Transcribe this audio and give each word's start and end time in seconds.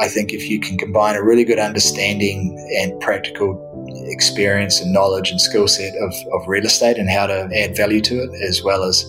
I 0.00 0.08
think 0.08 0.32
if 0.32 0.48
you 0.48 0.60
can 0.60 0.76
combine 0.76 1.16
a 1.16 1.22
really 1.22 1.44
good 1.44 1.58
understanding 1.58 2.58
and 2.80 3.00
practical 3.00 3.60
experience 4.08 4.80
and 4.80 4.92
knowledge 4.92 5.30
and 5.30 5.40
skill 5.40 5.68
set 5.68 5.94
of, 5.96 6.14
of 6.32 6.48
real 6.48 6.64
estate 6.64 6.98
and 6.98 7.08
how 7.08 7.26
to 7.26 7.48
add 7.54 7.76
value 7.76 8.00
to 8.02 8.22
it, 8.22 8.30
as 8.42 8.62
well 8.62 8.82
as 8.82 9.04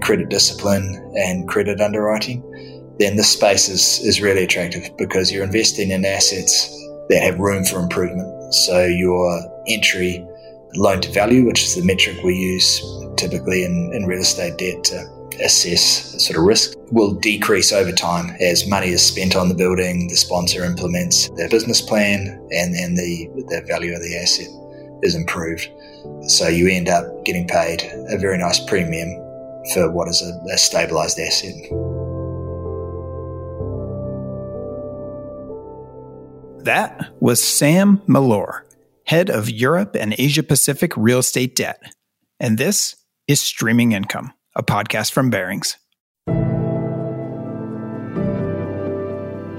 credit 0.00 0.28
discipline 0.28 1.12
and 1.16 1.48
credit 1.48 1.80
underwriting, 1.80 2.42
then 2.98 3.16
this 3.16 3.30
space 3.30 3.68
is, 3.68 4.00
is 4.04 4.20
really 4.20 4.44
attractive 4.44 4.96
because 4.96 5.32
you're 5.32 5.44
investing 5.44 5.90
in 5.90 6.04
assets 6.04 6.68
that 7.08 7.22
have 7.22 7.38
room 7.38 7.64
for 7.64 7.80
improvement. 7.80 8.54
So 8.54 8.84
your 8.84 9.40
entry 9.68 10.24
loan 10.76 11.00
to 11.00 11.12
value, 11.12 11.44
which 11.44 11.62
is 11.62 11.74
the 11.74 11.84
metric 11.84 12.16
we 12.24 12.34
use 12.34 12.82
typically 13.16 13.64
in, 13.64 13.92
in 13.94 14.06
real 14.06 14.20
estate 14.20 14.58
debt 14.58 14.84
to 14.84 15.13
assess 15.40 16.24
sort 16.24 16.38
of 16.38 16.44
risk, 16.44 16.76
will 16.90 17.14
decrease 17.14 17.72
over 17.72 17.92
time 17.92 18.36
as 18.40 18.68
money 18.68 18.88
is 18.88 19.04
spent 19.04 19.36
on 19.36 19.48
the 19.48 19.54
building, 19.54 20.08
the 20.08 20.16
sponsor 20.16 20.64
implements 20.64 21.28
their 21.30 21.48
business 21.48 21.80
plan, 21.80 22.26
and 22.50 22.74
then 22.74 22.94
the, 22.94 23.28
the 23.48 23.64
value 23.66 23.94
of 23.94 24.02
the 24.02 24.16
asset 24.16 24.48
is 25.02 25.14
improved. 25.14 25.68
So 26.28 26.48
you 26.48 26.68
end 26.68 26.88
up 26.88 27.24
getting 27.24 27.46
paid 27.46 27.82
a 28.10 28.18
very 28.18 28.38
nice 28.38 28.60
premium 28.64 29.08
for 29.72 29.90
what 29.90 30.08
is 30.08 30.22
a, 30.22 30.52
a 30.52 30.58
stabilized 30.58 31.18
asset. 31.18 31.54
That 36.64 37.10
was 37.20 37.44
Sam 37.44 38.00
Malore, 38.06 38.62
head 39.04 39.28
of 39.28 39.50
Europe 39.50 39.94
and 39.94 40.14
Asia 40.16 40.42
Pacific 40.42 40.92
real 40.96 41.18
estate 41.18 41.54
debt. 41.56 41.94
And 42.40 42.56
this 42.56 42.96
is 43.28 43.40
Streaming 43.40 43.92
Income, 43.92 44.32
a 44.56 44.62
podcast 44.62 45.12
from 45.12 45.30
Barings. 45.30 45.76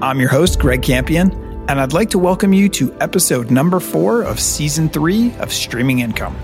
I'm 0.02 0.20
your 0.20 0.28
host, 0.28 0.58
Greg 0.58 0.82
Campion, 0.82 1.32
and 1.68 1.80
I'd 1.80 1.92
like 1.92 2.10
to 2.10 2.18
welcome 2.18 2.52
you 2.52 2.68
to 2.70 2.94
episode 3.00 3.50
number 3.50 3.80
four 3.80 4.22
of 4.22 4.38
season 4.38 4.88
three 4.88 5.34
of 5.36 5.52
Streaming 5.52 6.00
Income. 6.00 6.36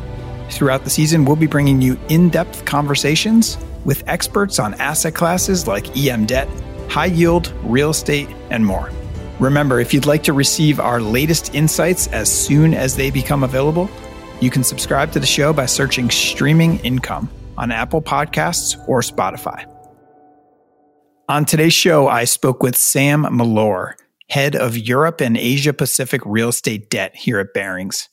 Throughout 0.50 0.84
the 0.84 0.90
season, 0.90 1.24
we'll 1.24 1.36
be 1.36 1.46
bringing 1.46 1.80
you 1.80 1.98
in 2.08 2.28
depth 2.28 2.64
conversations 2.64 3.56
with 3.84 4.02
experts 4.06 4.58
on 4.58 4.74
asset 4.74 5.14
classes 5.14 5.66
like 5.66 5.96
EM 5.96 6.26
debt, 6.26 6.48
high 6.88 7.06
yield, 7.06 7.52
real 7.62 7.90
estate, 7.90 8.28
and 8.50 8.64
more. 8.64 8.90
Remember, 9.38 9.80
if 9.80 9.94
you'd 9.94 10.06
like 10.06 10.22
to 10.24 10.32
receive 10.32 10.78
our 10.78 11.00
latest 11.00 11.54
insights 11.54 12.06
as 12.08 12.30
soon 12.30 12.74
as 12.74 12.96
they 12.96 13.10
become 13.10 13.44
available, 13.44 13.90
you 14.40 14.50
can 14.50 14.64
subscribe 14.64 15.12
to 15.12 15.20
the 15.20 15.26
show 15.26 15.52
by 15.52 15.66
searching 15.66 16.10
Streaming 16.10 16.78
Income 16.80 17.30
on 17.56 17.70
Apple 17.70 18.02
Podcasts 18.02 18.76
or 18.88 19.00
Spotify. 19.00 19.66
On 21.28 21.44
today's 21.44 21.72
show, 21.72 22.08
I 22.08 22.24
spoke 22.24 22.62
with 22.62 22.76
Sam 22.76 23.22
Malore, 23.22 23.94
head 24.28 24.54
of 24.54 24.76
Europe 24.76 25.20
and 25.20 25.36
Asia 25.36 25.72
Pacific 25.72 26.20
real 26.24 26.48
estate 26.48 26.90
debt 26.90 27.14
here 27.16 27.38
at 27.38 27.54
Barings. 27.54 28.08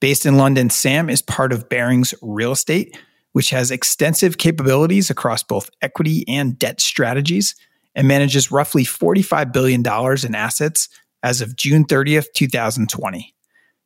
Based 0.00 0.26
in 0.26 0.36
London, 0.36 0.70
Sam 0.70 1.08
is 1.08 1.22
part 1.22 1.52
of 1.52 1.68
Barings 1.68 2.14
Real 2.22 2.52
Estate, 2.52 2.98
which 3.32 3.50
has 3.50 3.70
extensive 3.70 4.38
capabilities 4.38 5.10
across 5.10 5.42
both 5.42 5.70
equity 5.80 6.24
and 6.28 6.58
debt 6.58 6.80
strategies 6.80 7.54
and 7.94 8.08
manages 8.08 8.50
roughly 8.50 8.84
$45 8.84 9.52
billion 9.52 9.80
in 10.26 10.34
assets 10.34 10.88
as 11.22 11.40
of 11.40 11.56
June 11.56 11.84
30th, 11.84 12.26
2020. 12.34 13.34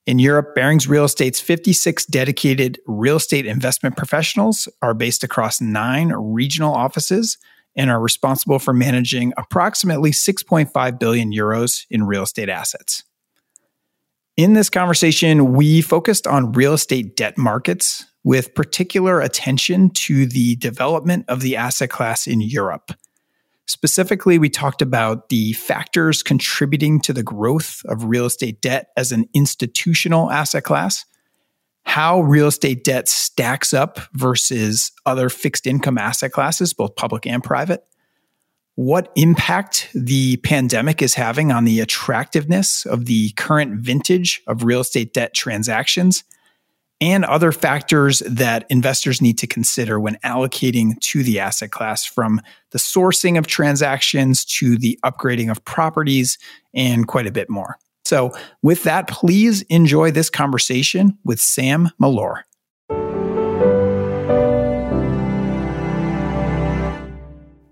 In 0.07 0.21
Europe, 0.21 0.55
Barings 0.55 0.87
Real 0.87 1.05
Estate's 1.05 1.41
56 1.41 2.07
dedicated 2.07 2.79
real 2.87 3.17
estate 3.17 3.45
investment 3.45 3.97
professionals 3.97 4.69
are 4.81 4.95
based 4.95 5.25
across 5.25 5.61
nine 5.61 6.13
regional 6.13 6.73
offices 6.73 7.39
and 7.75 7.91
are 7.91 8.01
responsible 8.01 8.61
for 8.61 8.73
managing 8.73 9.33
approximately 9.37 10.13
6.5 10.13 10.99
billion 11.01 11.33
euros 11.33 11.87
in 11.91 12.05
real 12.05 12.23
estate 12.23 12.49
assets. 12.49 13.03
In 14.37 14.53
this 14.53 14.71
conversation, 14.71 15.55
we 15.55 15.83
focused 15.83 16.27
on 16.29 16.53
real 16.53 16.75
estate 16.75 17.17
debt 17.17 17.37
markets 17.37 18.05
with 18.23 18.55
particular 18.55 19.21
attention 19.21 19.91
to 19.91 20.27
the 20.27 20.55
development 20.57 21.25
of 21.27 21.41
the 21.41 21.57
asset 21.57 21.91
class 21.91 22.29
in 22.29 22.41
Europe. 22.41 22.93
Specifically, 23.67 24.39
we 24.39 24.49
talked 24.49 24.81
about 24.81 25.29
the 25.29 25.53
factors 25.55 26.23
contributing 26.23 27.01
to 27.01 27.13
the 27.13 27.25
growth 27.25 27.83
of 27.87 28.05
real 28.05 28.27
estate 28.27 28.61
debt 28.61 28.89
as 28.97 29.11
an 29.11 29.27
institutional 29.35 30.31
asset 30.31 30.63
class, 30.63 31.05
how 31.85 32.21
real 32.21 32.47
estate 32.47 32.85
debt 32.85 33.09
stacks 33.09 33.75
up 33.75 33.99
versus 34.13 34.93
other 35.05 35.29
fixed 35.29 35.67
income 35.67 35.99
asset 35.99 36.33
classes, 36.33 36.73
both 36.73 36.95
public 36.95 37.27
and 37.27 37.43
private, 37.43 37.85
what 38.77 39.11
impact 39.17 39.89
the 39.95 40.37
pandemic 40.39 41.03
is 41.03 41.15
having 41.15 41.51
on 41.51 41.65
the 41.65 41.81
attractiveness 41.81 42.85
of 42.87 43.07
the 43.07 43.31
current 43.31 43.81
vintage 43.81 44.43
of 44.47 44.63
real 44.63 44.81
estate 44.81 45.13
debt 45.13 45.35
transactions 45.35 46.23
and 47.01 47.25
other 47.25 47.53
factors 47.53 48.21
that 48.21 48.65
investors 48.71 49.21
need 49.21 49.39
to 49.39 49.47
consider 49.47 50.01
when 50.01 50.17
allocating 50.25 50.99
to 51.01 51.23
the 51.23 51.39
asset 51.39 51.71
class 51.71 52.05
from 52.05 52.41
the 52.71 52.79
sourcing 52.79 53.39
of 53.39 53.47
transactions 53.47 54.45
to 54.45 54.79
the 54.79 54.99
upgrading 55.05 55.51
of 55.51 55.65
properties 55.65 56.39
and 56.75 57.07
quite 57.07 57.27
a 57.27 57.33
bit 57.33 57.51
more. 57.51 57.79
So, 58.05 58.33
with 58.63 58.85
that, 58.85 59.09
please 59.09 59.63
enjoy 59.63 60.13
this 60.13 60.31
conversation 60.31 61.19
with 61.25 61.41
Sam 61.41 61.91
Malore. 62.01 62.43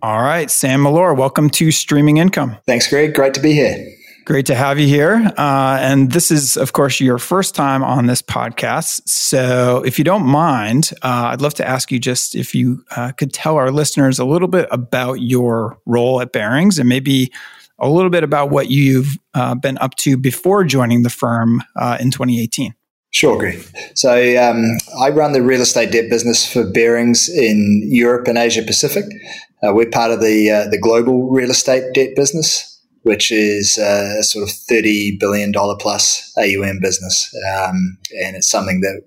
All 0.03 0.23
right, 0.23 0.51
Sam 0.51 0.83
Malore, 0.83 1.17
welcome 1.17 1.49
to 1.51 1.71
Streaming 1.71 2.19
Income. 2.19 2.57
Thanks, 2.67 2.89
Greg. 2.89 3.15
Great 3.15 3.33
to 3.35 3.41
be 3.41 3.53
here. 3.53 3.94
Great 4.25 4.47
to 4.47 4.55
have 4.55 4.79
you 4.79 4.87
here. 4.87 5.31
Uh, 5.37 5.77
and 5.81 6.13
this 6.13 6.31
is, 6.31 6.57
of 6.57 6.73
course, 6.73 6.99
your 6.99 7.19
first 7.19 7.55
time 7.55 7.85
on 7.85 8.07
this 8.07 8.23
podcast. 8.23 9.03
So, 9.07 9.83
if 9.85 9.99
you 9.99 10.05
don't 10.05 10.25
mind, 10.25 10.93
uh, 11.03 11.29
I'd 11.33 11.43
love 11.43 11.53
to 11.55 11.69
ask 11.69 11.93
you 11.93 11.99
just 11.99 12.35
if 12.35 12.55
you 12.55 12.83
uh, 12.97 13.13
could 13.13 13.35
tell 13.35 13.57
our 13.57 13.71
listeners 13.71 14.19
a 14.19 14.25
little 14.25 14.49
bit 14.49 14.67
about 14.71 15.21
your 15.21 15.79
role 15.85 16.23
at 16.23 16.33
Barings 16.33 16.79
and 16.79 16.89
maybe 16.89 17.31
a 17.79 17.91
little 17.91 18.09
bit 18.09 18.25
about 18.25 18.49
what 18.49 18.71
you've 18.71 19.19
uh, 19.35 19.55
been 19.57 19.77
up 19.79 19.95
to 19.97 20.17
before 20.17 20.65
joining 20.65 21.03
the 21.03 21.11
firm 21.11 21.63
uh, 21.77 21.99
in 22.01 22.11
2018. 22.11 22.75
Sure, 23.11 23.39
Greg. 23.39 23.63
So 23.95 24.11
um, 24.11 24.65
I 24.99 25.11
run 25.11 25.33
the 25.33 25.43
real 25.43 25.61
estate 25.61 25.93
debt 25.93 26.09
business 26.09 26.51
for 26.51 26.65
Barings 26.65 27.29
in 27.29 27.83
Europe 27.85 28.27
and 28.27 28.39
Asia 28.39 28.63
Pacific. 28.63 29.05
Uh, 29.63 29.75
we're 29.75 29.91
part 29.91 30.13
of 30.13 30.21
the 30.21 30.51
uh, 30.51 30.69
the 30.71 30.79
global 30.79 31.29
real 31.31 31.51
estate 31.51 31.93
debt 31.93 32.17
business 32.17 32.74
which 33.05 33.31
is 33.31 33.79
a 33.79 34.23
sort 34.23 34.43
of 34.43 34.49
$30 34.49 35.21
billion 35.21 35.53
plus 35.53 36.33
AUM 36.37 36.81
business. 36.81 37.33
Um, 37.55 37.99
and 38.23 38.35
it's 38.37 38.49
something 38.49 38.81
that 38.81 39.03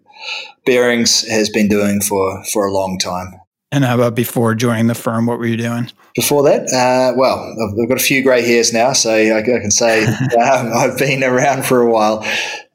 Barings 0.66 1.28
has 1.28 1.50
been 1.50 1.68
doing 1.68 2.02
for, 2.02 2.44
for 2.46 2.66
a 2.66 2.72
long 2.72 2.98
time. 3.00 3.34
And 3.72 3.84
how 3.84 3.96
about 3.96 4.16
before 4.16 4.56
joining 4.56 4.88
the 4.88 4.96
firm? 4.96 5.26
What 5.26 5.40
were 5.40 5.46
you 5.46 5.58
doing? 5.58 5.92
Before 6.16 6.42
that, 6.44 6.72
uh, 6.72 7.18
well, 7.18 7.38
I've, 7.38 7.78
I've, 7.78 7.90
got 7.90 8.00
a 8.00 8.04
few 8.04 8.24
grey 8.24 8.42
hairs 8.42 8.72
now, 8.72 8.94
so 8.94 9.14
I, 9.14 9.38
I 9.38 9.42
can 9.42 9.72
say 9.72 10.06
um, 10.08 10.72
I've 10.74 10.98
been 10.98 11.24
around 11.24 11.66
for 11.66 11.82
a 11.82 11.92
while. 11.92 12.20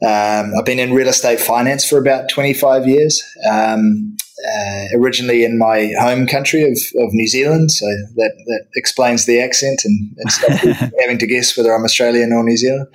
Um, 0.03 0.53
I've 0.59 0.67
been 0.67 0.79
in 0.79 0.93
real 0.93 1.09
estate 1.09 1.41
finance 1.41 1.89
for 1.89 1.99
about 1.99 2.29
25 2.29 2.87
years. 2.87 3.23
Um, 3.51 4.17
uh, 4.45 4.87
originally 4.97 5.45
in 5.45 5.57
my 5.57 5.93
home 6.01 6.27
country 6.27 6.65
of, 6.65 6.77
of 6.97 7.13
New 7.13 7.29
Zealand, 7.29 7.71
so 7.71 7.87
that, 8.17 8.33
that 8.47 8.67
explains 8.75 9.25
the 9.25 9.41
accent 9.41 9.81
and, 9.85 10.17
and 10.19 10.93
having 11.01 11.19
to 11.19 11.27
guess 11.29 11.57
whether 11.57 11.73
I'm 11.73 11.85
Australian 11.85 12.33
or 12.33 12.43
New 12.43 12.57
Zealand. 12.57 12.89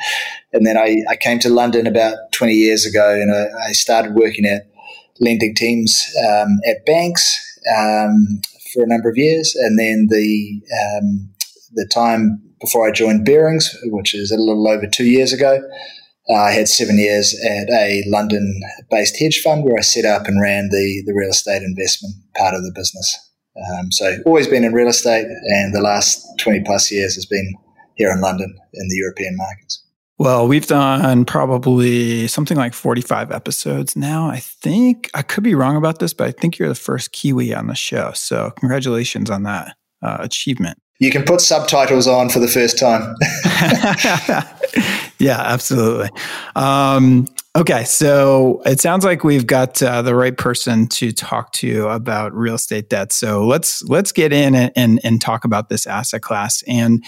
And 0.51 0.67
then 0.67 0.77
I, 0.77 1.03
I 1.09 1.15
came 1.15 1.39
to 1.39 1.49
London 1.49 1.87
about 1.87 2.17
20 2.33 2.53
years 2.53 2.85
ago 2.85 3.13
and 3.13 3.33
I, 3.33 3.69
I 3.69 3.71
started 3.71 4.13
working 4.13 4.45
at 4.45 4.67
lending 5.21 5.55
teams 5.55 6.05
um, 6.27 6.59
at 6.67 6.85
banks 6.85 7.46
um, 7.75 8.41
for 8.73 8.83
a 8.83 8.87
number 8.87 9.09
of 9.09 9.17
years. 9.17 9.55
And 9.55 9.79
then 9.79 10.07
the, 10.09 10.61
um, 10.83 11.29
the 11.73 11.89
time 11.91 12.41
before 12.61 12.87
I 12.87 12.91
joined 12.91 13.25
Barings, 13.25 13.75
which 13.85 14.13
is 14.13 14.31
a 14.31 14.37
little 14.37 14.67
over 14.67 14.87
two 14.87 15.05
years 15.05 15.33
ago, 15.33 15.61
uh, 16.29 16.33
I 16.33 16.51
had 16.51 16.67
seven 16.67 16.97
years 16.97 17.33
at 17.45 17.69
a 17.69 18.03
London 18.07 18.59
based 18.91 19.17
hedge 19.17 19.39
fund 19.41 19.63
where 19.63 19.77
I 19.77 19.81
set 19.81 20.05
up 20.05 20.27
and 20.27 20.41
ran 20.41 20.69
the, 20.69 21.03
the 21.05 21.13
real 21.13 21.29
estate 21.29 21.63
investment 21.63 22.15
part 22.35 22.53
of 22.53 22.63
the 22.63 22.71
business. 22.75 23.17
Um, 23.57 23.91
so, 23.91 24.17
always 24.25 24.47
been 24.47 24.63
in 24.63 24.73
real 24.73 24.87
estate, 24.87 25.25
and 25.25 25.73
the 25.73 25.81
last 25.81 26.23
20 26.39 26.61
plus 26.63 26.91
years 26.91 27.15
has 27.15 27.25
been 27.25 27.55
here 27.95 28.11
in 28.11 28.21
London 28.21 28.55
in 28.73 28.87
the 28.87 28.95
European 28.97 29.35
markets. 29.35 29.83
Well, 30.19 30.47
we've 30.47 30.65
done 30.65 31.25
probably 31.25 32.27
something 32.27 32.57
like 32.57 32.73
45 32.73 33.31
episodes 33.31 33.95
now. 33.95 34.27
I 34.27 34.39
think 34.39 35.11
I 35.13 35.21
could 35.21 35.43
be 35.43 35.53
wrong 35.53 35.75
about 35.75 35.99
this, 35.99 36.13
but 36.13 36.27
I 36.27 36.31
think 36.31 36.57
you're 36.57 36.69
the 36.69 36.75
first 36.75 37.11
Kiwi 37.11 37.53
on 37.53 37.67
the 37.67 37.75
show. 37.75 38.11
So, 38.15 38.51
congratulations 38.57 39.29
on 39.29 39.43
that 39.43 39.75
uh, 40.01 40.17
achievement. 40.19 40.79
You 40.99 41.11
can 41.11 41.23
put 41.23 41.41
subtitles 41.41 42.07
on 42.07 42.29
for 42.29 42.39
the 42.39 42.47
first 42.47 42.79
time. 42.79 43.15
yeah, 45.19 45.39
absolutely. 45.39 46.09
Um, 46.55 47.27
okay, 47.55 47.83
so 47.83 48.63
it 48.65 48.79
sounds 48.79 49.05
like 49.05 49.23
we've 49.23 49.45
got 49.45 49.81
uh, 49.83 50.01
the 50.01 50.15
right 50.15 50.35
person 50.35 50.87
to 50.87 51.11
talk 51.11 51.51
to 51.53 51.87
about 51.89 52.33
real 52.33 52.55
estate 52.55 52.89
debt. 52.89 53.13
So 53.13 53.45
let's 53.45 53.83
let's 53.83 54.11
get 54.11 54.33
in 54.33 54.55
and, 54.55 54.71
and, 54.75 54.99
and 55.03 55.21
talk 55.21 55.45
about 55.45 55.69
this 55.69 55.85
asset 55.85 56.23
class. 56.23 56.63
And 56.67 57.05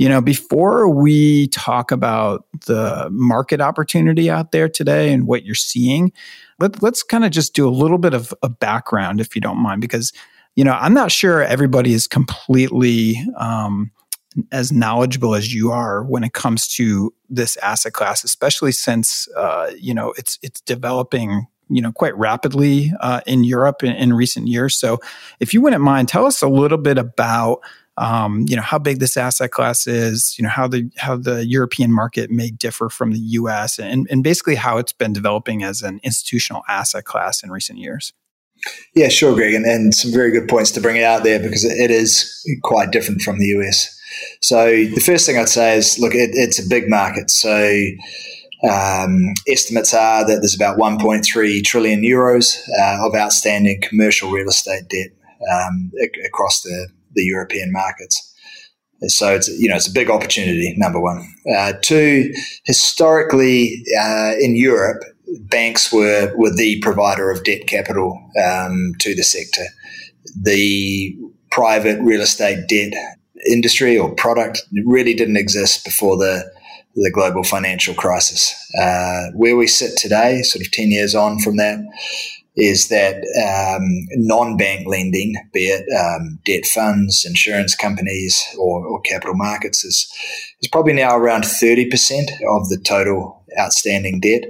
You 0.00 0.08
know, 0.08 0.22
before 0.22 0.88
we 0.88 1.48
talk 1.48 1.90
about 1.90 2.46
the 2.64 3.10
market 3.12 3.60
opportunity 3.60 4.30
out 4.30 4.50
there 4.50 4.66
today 4.66 5.12
and 5.12 5.26
what 5.26 5.44
you're 5.44 5.54
seeing, 5.54 6.10
let, 6.58 6.82
us 6.82 7.02
kind 7.02 7.22
of 7.22 7.32
just 7.32 7.52
do 7.52 7.68
a 7.68 7.70
little 7.70 7.98
bit 7.98 8.14
of 8.14 8.32
a 8.42 8.48
background, 8.48 9.20
if 9.20 9.34
you 9.34 9.42
don't 9.42 9.58
mind, 9.58 9.82
because 9.82 10.14
you 10.56 10.64
know 10.64 10.72
I'm 10.72 10.94
not 10.94 11.12
sure 11.12 11.42
everybody 11.42 11.92
is 11.92 12.06
completely 12.08 13.22
um, 13.36 13.90
as 14.50 14.72
knowledgeable 14.72 15.34
as 15.34 15.52
you 15.52 15.70
are 15.70 16.02
when 16.02 16.24
it 16.24 16.32
comes 16.32 16.66
to 16.76 17.12
this 17.28 17.58
asset 17.58 17.92
class, 17.92 18.24
especially 18.24 18.72
since 18.72 19.28
uh, 19.36 19.70
you 19.78 19.92
know 19.92 20.14
it's 20.16 20.38
it's 20.40 20.62
developing 20.62 21.46
you 21.68 21.82
know 21.82 21.92
quite 21.92 22.16
rapidly 22.16 22.90
uh, 23.00 23.20
in 23.26 23.44
Europe 23.44 23.84
in, 23.84 23.92
in, 23.92 24.14
recent 24.14 24.48
years. 24.48 24.76
So, 24.76 24.98
if 25.40 25.52
you 25.52 25.60
wouldn't 25.60 25.82
mind, 25.82 26.08
tell 26.08 26.24
us 26.24 26.40
a 26.40 26.48
little 26.48 26.78
bit 26.78 26.96
about 26.96 27.60
um, 28.00 28.46
you 28.48 28.56
know 28.56 28.62
how 28.62 28.78
big 28.78 28.98
this 28.98 29.16
asset 29.18 29.50
class 29.50 29.86
is, 29.86 30.34
you 30.38 30.42
know 30.42 30.48
how 30.48 30.66
the 30.66 30.90
how 30.96 31.16
the 31.16 31.46
European 31.46 31.92
market 31.92 32.30
may 32.30 32.50
differ 32.50 32.88
from 32.88 33.12
the 33.12 33.18
U.S. 33.18 33.78
and 33.78 34.08
and 34.10 34.24
basically 34.24 34.54
how 34.54 34.78
it's 34.78 34.92
been 34.92 35.12
developing 35.12 35.62
as 35.62 35.82
an 35.82 36.00
institutional 36.02 36.62
asset 36.66 37.04
class 37.04 37.42
in 37.42 37.50
recent 37.50 37.78
years. 37.78 38.14
Yeah, 38.94 39.08
sure, 39.08 39.34
Greg, 39.34 39.54
and, 39.54 39.66
and 39.66 39.94
some 39.94 40.12
very 40.12 40.30
good 40.30 40.48
points 40.48 40.70
to 40.72 40.80
bring 40.80 40.96
it 40.96 41.02
out 41.02 41.24
there 41.24 41.38
because 41.38 41.64
it 41.64 41.90
is 41.90 42.42
quite 42.62 42.90
different 42.90 43.20
from 43.20 43.38
the 43.38 43.46
US. 43.46 43.94
So 44.40 44.66
the 44.66 45.02
first 45.04 45.26
thing 45.26 45.38
I'd 45.38 45.48
say 45.48 45.76
is, 45.76 45.98
look, 45.98 46.14
it, 46.14 46.30
it's 46.32 46.58
a 46.58 46.68
big 46.68 46.88
market. 46.88 47.30
So 47.30 47.84
um, 48.68 49.34
estimates 49.46 49.94
are 49.94 50.26
that 50.26 50.36
there's 50.40 50.54
about 50.54 50.78
1.3 50.78 51.64
trillion 51.64 52.02
euros 52.02 52.58
uh, 52.78 53.06
of 53.06 53.14
outstanding 53.14 53.80
commercial 53.82 54.30
real 54.30 54.48
estate 54.48 54.88
debt 54.88 55.10
um, 55.50 55.90
across 56.26 56.62
the, 56.62 56.88
the 57.14 57.24
European 57.24 57.72
markets. 57.72 58.26
So 59.06 59.34
it's 59.34 59.48
you 59.48 59.68
know 59.68 59.76
it's 59.76 59.88
a 59.88 59.92
big 59.92 60.10
opportunity. 60.10 60.74
Number 60.76 61.00
one, 61.00 61.26
uh, 61.56 61.72
two. 61.80 62.32
Historically, 62.64 63.82
uh, 63.98 64.32
in 64.38 64.56
Europe, 64.56 65.02
banks 65.40 65.92
were 65.92 66.32
were 66.36 66.54
the 66.54 66.80
provider 66.80 67.30
of 67.30 67.44
debt 67.44 67.66
capital 67.66 68.20
um, 68.44 68.92
to 68.98 69.14
the 69.14 69.22
sector. 69.22 69.64
The 70.42 71.16
private 71.50 71.98
real 72.02 72.20
estate 72.20 72.68
debt 72.68 72.92
industry 73.50 73.98
or 73.98 74.14
product 74.14 74.62
really 74.84 75.14
didn't 75.14 75.38
exist 75.38 75.84
before 75.84 76.18
the 76.18 76.44
the 76.94 77.10
global 77.10 77.44
financial 77.44 77.94
crisis. 77.94 78.54
Uh, 78.80 79.26
where 79.34 79.56
we 79.56 79.66
sit 79.66 79.96
today, 79.96 80.42
sort 80.42 80.64
of 80.64 80.72
10 80.72 80.90
years 80.90 81.14
on 81.14 81.38
from 81.38 81.56
that, 81.56 81.78
is 82.56 82.88
that 82.88 83.16
um, 83.76 84.06
non 84.12 84.56
bank 84.56 84.86
lending, 84.86 85.34
be 85.52 85.66
it 85.66 85.84
um, 85.96 86.38
debt 86.44 86.66
funds, 86.66 87.24
insurance 87.26 87.74
companies, 87.74 88.42
or, 88.58 88.84
or, 88.84 89.00
capital 89.02 89.34
markets, 89.34 89.84
is, 89.84 90.10
is 90.60 90.68
probably 90.68 90.92
now 90.92 91.16
around 91.16 91.44
30% 91.44 91.84
of 91.84 92.68
the 92.68 92.80
total 92.84 93.44
outstanding 93.58 94.20
debt. 94.20 94.42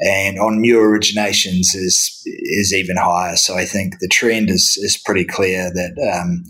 And 0.00 0.38
on 0.38 0.60
new 0.60 0.76
originations 0.76 1.74
is 1.74 2.22
is 2.24 2.72
even 2.72 2.96
higher. 2.96 3.36
So 3.36 3.56
I 3.56 3.64
think 3.64 3.98
the 3.98 4.08
trend 4.08 4.48
is 4.48 4.78
is 4.80 4.96
pretty 4.96 5.24
clear 5.24 5.72
that 5.74 6.20
um, 6.22 6.44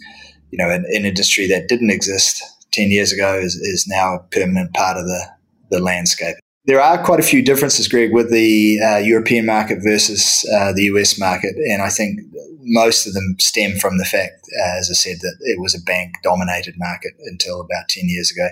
you 0.51 0.59
know, 0.59 0.71
an, 0.71 0.85
an, 0.89 1.05
industry 1.05 1.47
that 1.49 1.69
didn't 1.69 1.91
exist 1.91 2.43
10 2.73 2.91
years 2.91 3.13
ago 3.13 3.39
is, 3.39 3.55
is 3.55 3.87
now 3.87 4.15
a 4.15 4.23
permanent 4.31 4.73
part 4.75 4.97
of 4.97 5.05
the, 5.05 5.27
the 5.71 5.81
landscape. 5.81 6.37
There 6.69 6.83
are 6.83 7.03
quite 7.03 7.19
a 7.19 7.23
few 7.23 7.43
differences, 7.43 7.89
Greg, 7.89 8.13
with 8.13 8.31
the 8.31 8.79
uh, 8.79 8.99
European 8.99 9.47
market 9.47 9.79
versus 9.83 10.45
uh, 10.55 10.71
the 10.75 10.83
US 10.93 11.19
market. 11.19 11.57
And 11.57 11.81
I 11.81 11.89
think 11.89 12.21
most 12.61 13.07
of 13.07 13.15
them 13.15 13.37
stem 13.39 13.79
from 13.79 13.97
the 13.97 14.05
fact, 14.05 14.47
uh, 14.61 14.79
as 14.79 14.91
I 14.91 14.93
said, 14.93 15.17
that 15.23 15.37
it 15.41 15.59
was 15.59 15.75
a 15.75 15.81
bank 15.81 16.17
dominated 16.23 16.75
market 16.77 17.15
until 17.25 17.63
about 17.63 17.89
10 17.89 18.11
years 18.11 18.31
ago. 18.31 18.49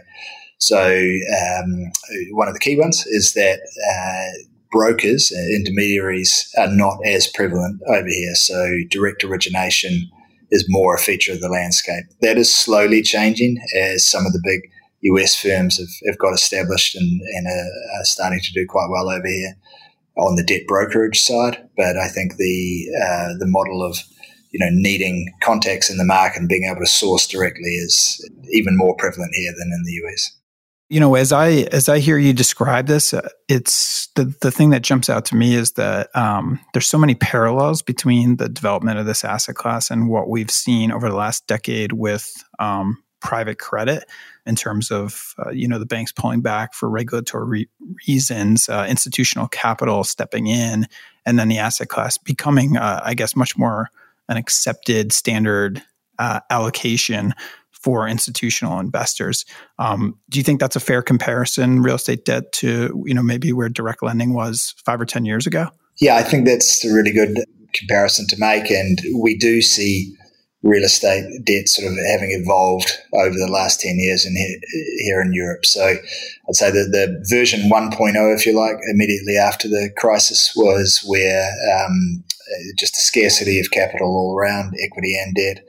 So, 0.56 0.80
um, 0.80 1.92
one 2.30 2.48
of 2.48 2.54
the 2.54 2.60
key 2.60 2.78
ones 2.78 3.04
is 3.06 3.34
that 3.34 3.60
uh, 3.92 4.44
brokers, 4.72 5.30
intermediaries, 5.30 6.50
are 6.56 6.72
not 6.72 6.96
as 7.04 7.26
prevalent 7.26 7.82
over 7.86 8.08
here. 8.08 8.34
So, 8.34 8.78
direct 8.88 9.24
origination 9.24 10.10
is 10.50 10.64
more 10.70 10.94
a 10.94 10.98
feature 10.98 11.32
of 11.32 11.42
the 11.42 11.50
landscape. 11.50 12.06
That 12.22 12.38
is 12.38 12.54
slowly 12.54 13.02
changing 13.02 13.58
as 13.76 14.06
some 14.06 14.24
of 14.24 14.32
the 14.32 14.40
big 14.42 14.70
US 15.02 15.34
firms 15.34 15.78
have, 15.78 16.08
have 16.08 16.18
got 16.18 16.34
established 16.34 16.94
and, 16.94 17.20
and 17.20 17.46
are, 17.46 18.00
are, 18.00 18.04
starting 18.04 18.40
to 18.40 18.52
do 18.52 18.66
quite 18.66 18.88
well 18.90 19.08
over 19.08 19.26
here 19.26 19.56
on 20.16 20.36
the 20.36 20.42
debt 20.42 20.62
brokerage 20.66 21.20
side. 21.20 21.68
But 21.76 21.96
I 21.96 22.08
think 22.08 22.36
the 22.36 22.88
uh, 23.02 23.38
the 23.38 23.46
model 23.46 23.82
of 23.82 23.98
you 24.50 24.58
know 24.58 24.70
needing 24.70 25.32
contacts 25.42 25.90
in 25.90 25.98
the 25.98 26.04
market 26.04 26.40
and 26.40 26.48
being 26.48 26.64
able 26.64 26.80
to 26.80 26.86
source 26.86 27.26
directly 27.26 27.70
is 27.70 28.28
even 28.52 28.76
more 28.76 28.96
prevalent 28.96 29.34
here 29.34 29.52
than 29.56 29.70
in 29.72 29.82
the 29.84 29.92
US 30.06 30.36
you 30.88 31.00
know 31.00 31.14
as 31.14 31.32
i 31.32 31.50
as 31.72 31.88
i 31.88 31.98
hear 31.98 32.18
you 32.18 32.32
describe 32.32 32.86
this 32.86 33.12
uh, 33.12 33.28
it's 33.48 34.08
the 34.14 34.32
the 34.40 34.50
thing 34.50 34.70
that 34.70 34.82
jumps 34.82 35.10
out 35.10 35.24
to 35.24 35.36
me 35.36 35.54
is 35.54 35.72
that 35.72 36.14
um, 36.14 36.60
there's 36.72 36.86
so 36.86 36.98
many 36.98 37.14
parallels 37.14 37.82
between 37.82 38.36
the 38.36 38.48
development 38.48 38.98
of 38.98 39.06
this 39.06 39.24
asset 39.24 39.54
class 39.54 39.90
and 39.90 40.08
what 40.08 40.28
we've 40.28 40.50
seen 40.50 40.90
over 40.90 41.08
the 41.08 41.16
last 41.16 41.46
decade 41.46 41.92
with 41.92 42.32
um, 42.58 43.02
private 43.20 43.58
credit 43.58 44.04
in 44.46 44.56
terms 44.56 44.90
of 44.90 45.34
uh, 45.44 45.50
you 45.50 45.66
know 45.68 45.78
the 45.78 45.86
banks 45.86 46.12
pulling 46.12 46.40
back 46.40 46.74
for 46.74 46.88
regulatory 46.88 47.46
re- 47.46 47.68
reasons 48.06 48.68
uh, 48.68 48.86
institutional 48.88 49.48
capital 49.48 50.04
stepping 50.04 50.46
in 50.46 50.86
and 51.24 51.38
then 51.38 51.48
the 51.48 51.58
asset 51.58 51.88
class 51.88 52.16
becoming 52.18 52.76
uh, 52.76 53.00
i 53.04 53.14
guess 53.14 53.36
much 53.36 53.56
more 53.56 53.90
an 54.28 54.36
accepted 54.36 55.12
standard 55.12 55.82
uh, 56.18 56.40
allocation 56.50 57.34
for 57.86 58.08
institutional 58.08 58.80
investors. 58.80 59.44
Um, 59.78 60.18
do 60.28 60.40
you 60.40 60.42
think 60.42 60.58
that's 60.58 60.74
a 60.74 60.80
fair 60.80 61.02
comparison, 61.02 61.82
real 61.82 61.94
estate 61.94 62.24
debt, 62.24 62.50
to 62.54 63.04
you 63.06 63.14
know 63.14 63.22
maybe 63.22 63.52
where 63.52 63.68
direct 63.68 64.02
lending 64.02 64.34
was 64.34 64.74
five 64.84 65.00
or 65.00 65.04
ten 65.04 65.24
years 65.24 65.46
ago? 65.46 65.68
Yeah, 65.98 66.16
I 66.16 66.24
think 66.24 66.46
that's 66.46 66.84
a 66.84 66.92
really 66.92 67.12
good 67.12 67.44
comparison 67.74 68.26
to 68.28 68.36
make, 68.38 68.70
and 68.70 68.98
we 69.22 69.36
do 69.36 69.62
see 69.62 70.15
real 70.66 70.84
estate 70.84 71.24
debt 71.44 71.68
sort 71.68 71.90
of 71.90 71.98
having 72.10 72.30
evolved 72.32 72.90
over 73.14 73.34
the 73.34 73.50
last 73.50 73.80
10 73.80 73.98
years 73.98 74.26
in 74.26 74.36
here, 74.36 74.58
here 74.98 75.20
in 75.20 75.32
Europe. 75.32 75.64
So 75.64 75.82
I'd 75.84 76.54
say 76.54 76.70
that 76.70 76.90
the 76.92 77.24
version 77.30 77.70
1.0, 77.70 78.34
if 78.34 78.46
you 78.46 78.52
like, 78.52 78.76
immediately 78.92 79.36
after 79.36 79.68
the 79.68 79.90
crisis 79.96 80.52
was 80.56 81.02
where 81.06 81.48
um, 81.78 82.24
just 82.78 82.96
a 82.96 83.00
scarcity 83.00 83.60
of 83.60 83.70
capital 83.70 84.08
all 84.08 84.36
around, 84.36 84.74
equity 84.82 85.16
and 85.18 85.34
debt 85.34 85.64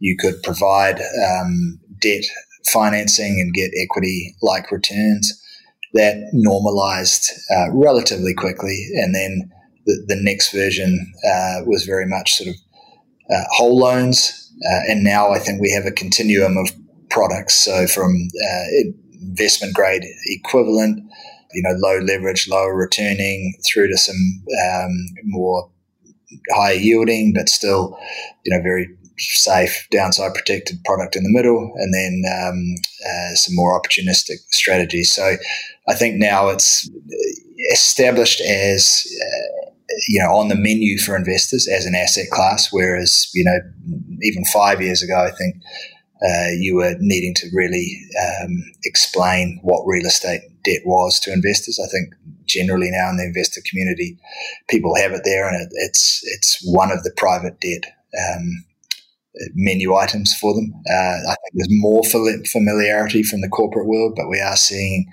you 0.00 0.16
could 0.18 0.42
provide 0.42 1.00
um, 1.00 1.78
debt 2.00 2.24
financing 2.72 3.38
and 3.40 3.54
get 3.54 3.70
equity 3.80 4.34
like 4.42 4.72
returns. 4.72 5.36
That 5.92 6.16
normalized 6.32 7.30
uh, 7.54 7.70
relatively 7.72 8.34
quickly. 8.34 8.88
And 8.94 9.14
then 9.14 9.50
the, 9.86 10.04
the 10.08 10.20
next 10.22 10.52
version 10.52 11.12
uh, 11.26 11.60
was 11.66 11.84
very 11.84 12.06
much 12.06 12.34
sort 12.34 12.50
of 12.50 12.54
uh, 13.30 13.44
whole 13.50 13.78
loans. 13.78 14.39
Uh, 14.64 14.80
and 14.88 15.02
now 15.04 15.30
I 15.30 15.38
think 15.38 15.60
we 15.60 15.72
have 15.72 15.86
a 15.86 15.92
continuum 15.92 16.56
of 16.56 16.70
products. 17.08 17.64
So 17.64 17.86
from 17.86 18.28
uh, 18.50 18.90
investment 19.20 19.74
grade 19.74 20.04
equivalent, 20.26 21.00
you 21.52 21.62
know, 21.62 21.74
low 21.78 21.98
leverage, 21.98 22.48
lower 22.48 22.74
returning 22.74 23.54
through 23.66 23.88
to 23.88 23.98
some 23.98 24.42
um, 24.66 24.90
more 25.24 25.70
higher 26.54 26.74
yielding, 26.74 27.32
but 27.34 27.48
still, 27.48 27.98
you 28.44 28.54
know, 28.54 28.62
very 28.62 28.88
safe, 29.18 29.86
downside 29.90 30.32
protected 30.34 30.82
product 30.84 31.16
in 31.16 31.24
the 31.24 31.32
middle, 31.32 31.72
and 31.76 31.92
then 31.92 32.22
um, 32.40 32.74
uh, 33.06 33.34
some 33.34 33.54
more 33.54 33.80
opportunistic 33.80 34.38
strategies. 34.50 35.14
So 35.14 35.36
I 35.88 35.94
think 35.94 36.16
now 36.16 36.48
it's 36.48 36.88
established 37.72 38.40
as 38.40 39.04
uh, 39.22 39.70
you 40.08 40.20
know 40.20 40.30
on 40.30 40.48
the 40.48 40.56
menu 40.56 40.98
for 40.98 41.16
investors 41.16 41.68
as 41.68 41.86
an 41.86 41.94
asset 41.94 42.26
class, 42.30 42.68
whereas 42.70 43.28
you 43.34 43.44
know 43.44 43.58
even 44.22 44.44
five 44.52 44.80
years 44.80 45.02
ago, 45.02 45.16
I 45.16 45.30
think. 45.36 45.56
Uh, 46.22 46.52
you 46.58 46.74
were 46.74 46.94
needing 46.98 47.32
to 47.32 47.46
really 47.54 47.98
um, 48.44 48.62
explain 48.84 49.58
what 49.62 49.86
real 49.86 50.04
estate 50.04 50.42
debt 50.64 50.82
was 50.84 51.18
to 51.18 51.32
investors. 51.32 51.80
I 51.82 51.88
think 51.88 52.12
generally 52.44 52.90
now 52.90 53.08
in 53.08 53.16
the 53.16 53.24
investor 53.24 53.62
community, 53.64 54.18
people 54.68 54.94
have 54.96 55.12
it 55.12 55.22
there, 55.24 55.48
and 55.48 55.62
it, 55.62 55.68
it's 55.76 56.20
it's 56.24 56.60
one 56.62 56.92
of 56.92 57.04
the 57.04 57.12
private 57.16 57.58
debt 57.60 57.84
um, 58.18 58.64
menu 59.54 59.94
items 59.94 60.34
for 60.34 60.54
them. 60.54 60.72
Uh, 60.90 61.30
I 61.30 61.36
think 61.36 61.54
there's 61.54 61.68
more 61.70 62.02
familiarity 62.04 63.22
from 63.22 63.40
the 63.40 63.48
corporate 63.48 63.86
world, 63.86 64.14
but 64.16 64.28
we 64.28 64.40
are 64.40 64.56
seeing 64.56 65.06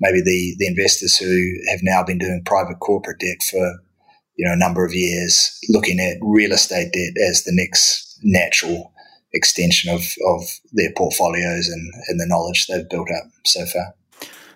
maybe 0.00 0.20
the, 0.20 0.54
the 0.58 0.66
investors 0.66 1.16
who 1.16 1.54
have 1.70 1.80
now 1.82 2.02
been 2.02 2.18
doing 2.18 2.42
private 2.44 2.80
corporate 2.80 3.20
debt 3.20 3.42
for 3.48 3.80
you 4.40 4.46
know 4.46 4.54
a 4.54 4.56
number 4.56 4.86
of 4.86 4.94
years, 4.94 5.58
looking 5.68 6.00
at 6.00 6.16
real 6.22 6.52
estate 6.52 6.94
debt 6.94 7.22
as 7.28 7.44
the 7.44 7.52
next 7.52 8.18
natural 8.22 8.90
extension 9.34 9.92
of, 9.92 10.00
of 10.26 10.42
their 10.72 10.90
portfolios 10.96 11.68
and, 11.68 11.92
and 12.08 12.18
the 12.18 12.26
knowledge 12.26 12.66
they've 12.66 12.88
built 12.88 13.08
up 13.10 13.30
so 13.44 13.66
far. 13.66 13.94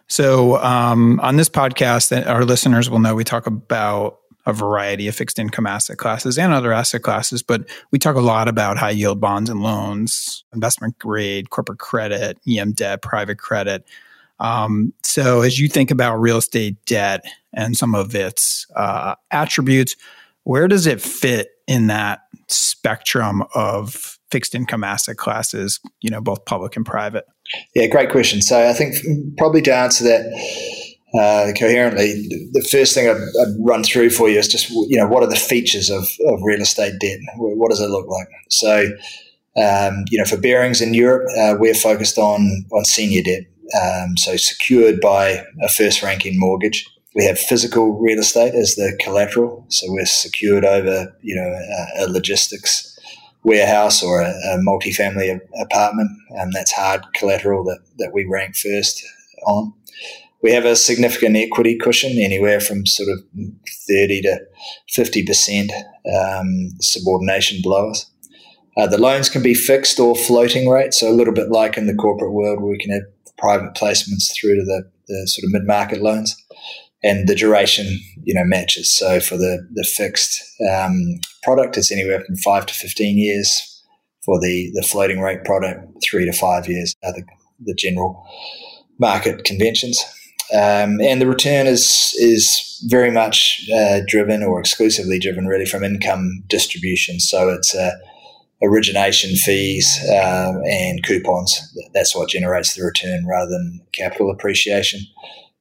So 0.07 0.57
um, 0.63 1.21
on 1.21 1.37
this 1.37 1.51
podcast, 1.51 2.27
our 2.27 2.47
listeners 2.47 2.89
will 2.89 2.99
know 2.99 3.15
we 3.15 3.25
talk 3.25 3.47
about 3.47 4.21
a 4.47 4.55
variety 4.55 5.07
of 5.07 5.15
fixed 5.15 5.39
income 5.39 5.67
asset 5.67 5.99
classes 5.99 6.39
and 6.39 6.55
other 6.55 6.73
asset 6.73 7.03
classes. 7.03 7.43
But 7.43 7.69
we 7.91 7.99
talk 7.99 8.17
a 8.17 8.21
lot 8.21 8.49
about 8.49 8.79
high 8.79 8.91
yield 8.91 9.21
bonds 9.21 9.51
and 9.51 9.63
loans, 9.63 10.45
investment 10.55 10.99
grade, 10.99 11.51
corporate 11.51 11.79
credit, 11.79 12.39
EM 12.49 12.73
debt, 12.73 13.03
private 13.03 13.39
credit. 13.39 13.87
Um, 14.41 14.93
so 15.03 15.43
as 15.43 15.59
you 15.59 15.69
think 15.69 15.91
about 15.91 16.17
real 16.17 16.39
estate 16.39 16.77
debt 16.87 17.25
and 17.53 17.77
some 17.77 17.95
of 17.95 18.15
its 18.15 18.67
uh, 18.75 19.15
attributes, 19.31 19.97
where 20.43 20.69
does 20.69 20.87
it 20.87 21.01
fit 21.01 21.49
in 21.67 21.87
that 21.87 22.21
spectrum 22.49 23.45
of 23.55 24.19
fixed 24.31 24.55
income 24.55 24.85
asset 24.85 25.17
classes, 25.17 25.81
you 26.01 26.11
know, 26.11 26.21
both 26.21 26.45
public 26.45 26.77
and 26.77 26.85
private? 26.85 27.25
Yeah, 27.75 27.87
great 27.87 28.11
question. 28.11 28.43
So 28.43 28.69
I 28.69 28.73
think 28.73 28.97
probably 29.39 29.63
to 29.63 29.75
answer 29.75 30.05
that 30.05 30.27
uh, 31.15 31.53
coherently, 31.57 32.27
the 32.53 32.67
first 32.69 32.95
thing 32.95 33.09
I'd, 33.09 33.17
I'd, 33.17 33.55
run 33.61 33.85
through 33.85 34.11
for 34.11 34.29
you 34.29 34.39
is 34.39 34.49
just 34.49 34.69
you 34.71 34.97
know 34.97 35.07
what 35.07 35.23
are 35.23 35.29
the 35.29 35.37
features 35.37 35.89
of, 35.89 36.09
of 36.27 36.41
real 36.43 36.61
estate 36.61 36.95
debt? 36.99 37.19
What 37.37 37.71
does 37.71 37.81
it 37.81 37.89
look 37.89 38.09
like? 38.09 38.27
So, 38.51 38.87
um, 39.57 40.05
you 40.11 40.19
know, 40.19 40.25
for 40.25 40.37
Barings 40.37 40.81
in 40.81 40.93
Europe, 40.93 41.29
uh, 41.39 41.55
we're 41.57 41.75
focused 41.75 42.19
on 42.19 42.65
on 42.73 42.85
senior 42.85 43.23
debt, 43.23 43.45
um, 43.81 44.17
so 44.17 44.37
secured 44.37 45.01
by 45.01 45.45
a 45.63 45.69
first 45.69 46.03
ranking 46.03 46.39
mortgage. 46.39 46.87
We 47.15 47.25
have 47.27 47.39
physical 47.39 47.93
real 47.99 48.19
estate 48.19 48.55
as 48.55 48.75
the 48.75 48.99
collateral, 49.01 49.65
so 49.69 49.87
we're 49.89 50.07
secured 50.07 50.65
over 50.65 51.17
you 51.23 51.37
know 51.37 51.49
a, 51.49 52.05
a 52.05 52.07
logistics 52.09 52.91
warehouse 53.45 54.03
or 54.03 54.23
a, 54.23 54.31
a 54.31 54.59
multi-family 54.63 55.39
apartment, 55.61 56.11
and 56.31 56.53
that's 56.53 56.73
hard 56.73 57.03
collateral 57.15 57.65
that 57.65 57.81
that 57.99 58.13
we 58.13 58.25
rank 58.25 58.57
first 58.57 59.05
on 59.47 59.73
we 60.45 60.53
have 60.53 60.67
a 60.67 60.77
significant 60.77 61.39
equity 61.39 61.75
cushion, 61.75 62.19
anywhere 62.19 62.61
from 62.61 62.85
sort 62.85 63.09
of 63.09 63.25
30 63.89 64.21
to 64.21 64.41
50% 64.95 65.71
um, 66.15 66.69
subordination 66.83 67.61
below 67.63 67.91
us. 67.91 68.11
Uh, 68.77 68.87
the 68.87 69.01
loans 69.01 69.31
can 69.31 69.43
be 69.43 69.55
fixed 69.55 69.99
or 69.99 70.15
floating 70.15 70.69
rate, 70.69 70.93
so 70.93 71.09
a 71.09 71.17
little 71.17 71.33
bit 71.33 71.49
like 71.49 71.79
in 71.79 71.87
the 71.87 71.95
corporate 71.95 72.33
world, 72.33 72.63
we 72.63 72.77
can 72.77 72.91
have 72.91 73.05
private 73.39 73.75
placements 73.75 74.33
through 74.35 74.57
to 74.57 74.65
the, 74.65 74.91
the 75.09 75.27
sort 75.27 75.45
of 75.45 75.53
mid 75.53 75.67
market 75.67 76.01
loans, 76.03 76.37
and 77.03 77.29
the 77.29 77.35
duration, 77.35 77.87
you 78.23 78.35
know, 78.35 78.45
matches. 78.45 78.95
So 78.95 79.21
for 79.21 79.37
the 79.37 79.69
the 79.73 79.85
fixed 79.85 80.43
um, 80.73 81.21
product, 81.43 81.77
it's 81.77 81.93
anywhere 81.93 82.23
from 82.25 82.37
five 82.37 82.67
to 82.67 82.75
fifteen 82.75 83.19
years. 83.19 83.71
For 84.25 84.41
the 84.41 84.71
the 84.75 84.83
floating 84.83 85.21
rate 85.21 85.45
product, 85.45 85.87
three 86.03 86.25
to 86.25 86.33
five 86.33 86.67
years 86.67 86.95
are 87.05 87.13
the, 87.13 87.25
the 87.63 87.75
general 87.75 88.27
market 88.99 89.45
conventions. 89.45 90.03
Um, 90.53 91.01
and 91.01 91.21
the 91.21 91.27
return 91.27 91.67
is 91.67 92.15
is 92.19 92.83
very 92.89 93.11
much 93.11 93.69
uh, 93.75 94.01
driven 94.07 94.43
or 94.43 94.61
exclusively 94.61 95.19
driven 95.19 95.47
really 95.47 95.67
from 95.67 95.85
income 95.85 96.43
distribution. 96.49 97.21
So 97.21 97.51
it's 97.51 97.75
uh, 97.75 97.93
origination 98.63 99.37
fees 99.37 99.99
uh, 100.11 100.53
and 100.69 101.03
coupons. 101.05 101.77
That's 101.93 102.15
what 102.15 102.29
generates 102.29 102.75
the 102.75 102.85
return 102.85 103.27
rather 103.27 103.51
than 103.51 103.81
capital 103.93 104.31
appreciation. 104.31 105.01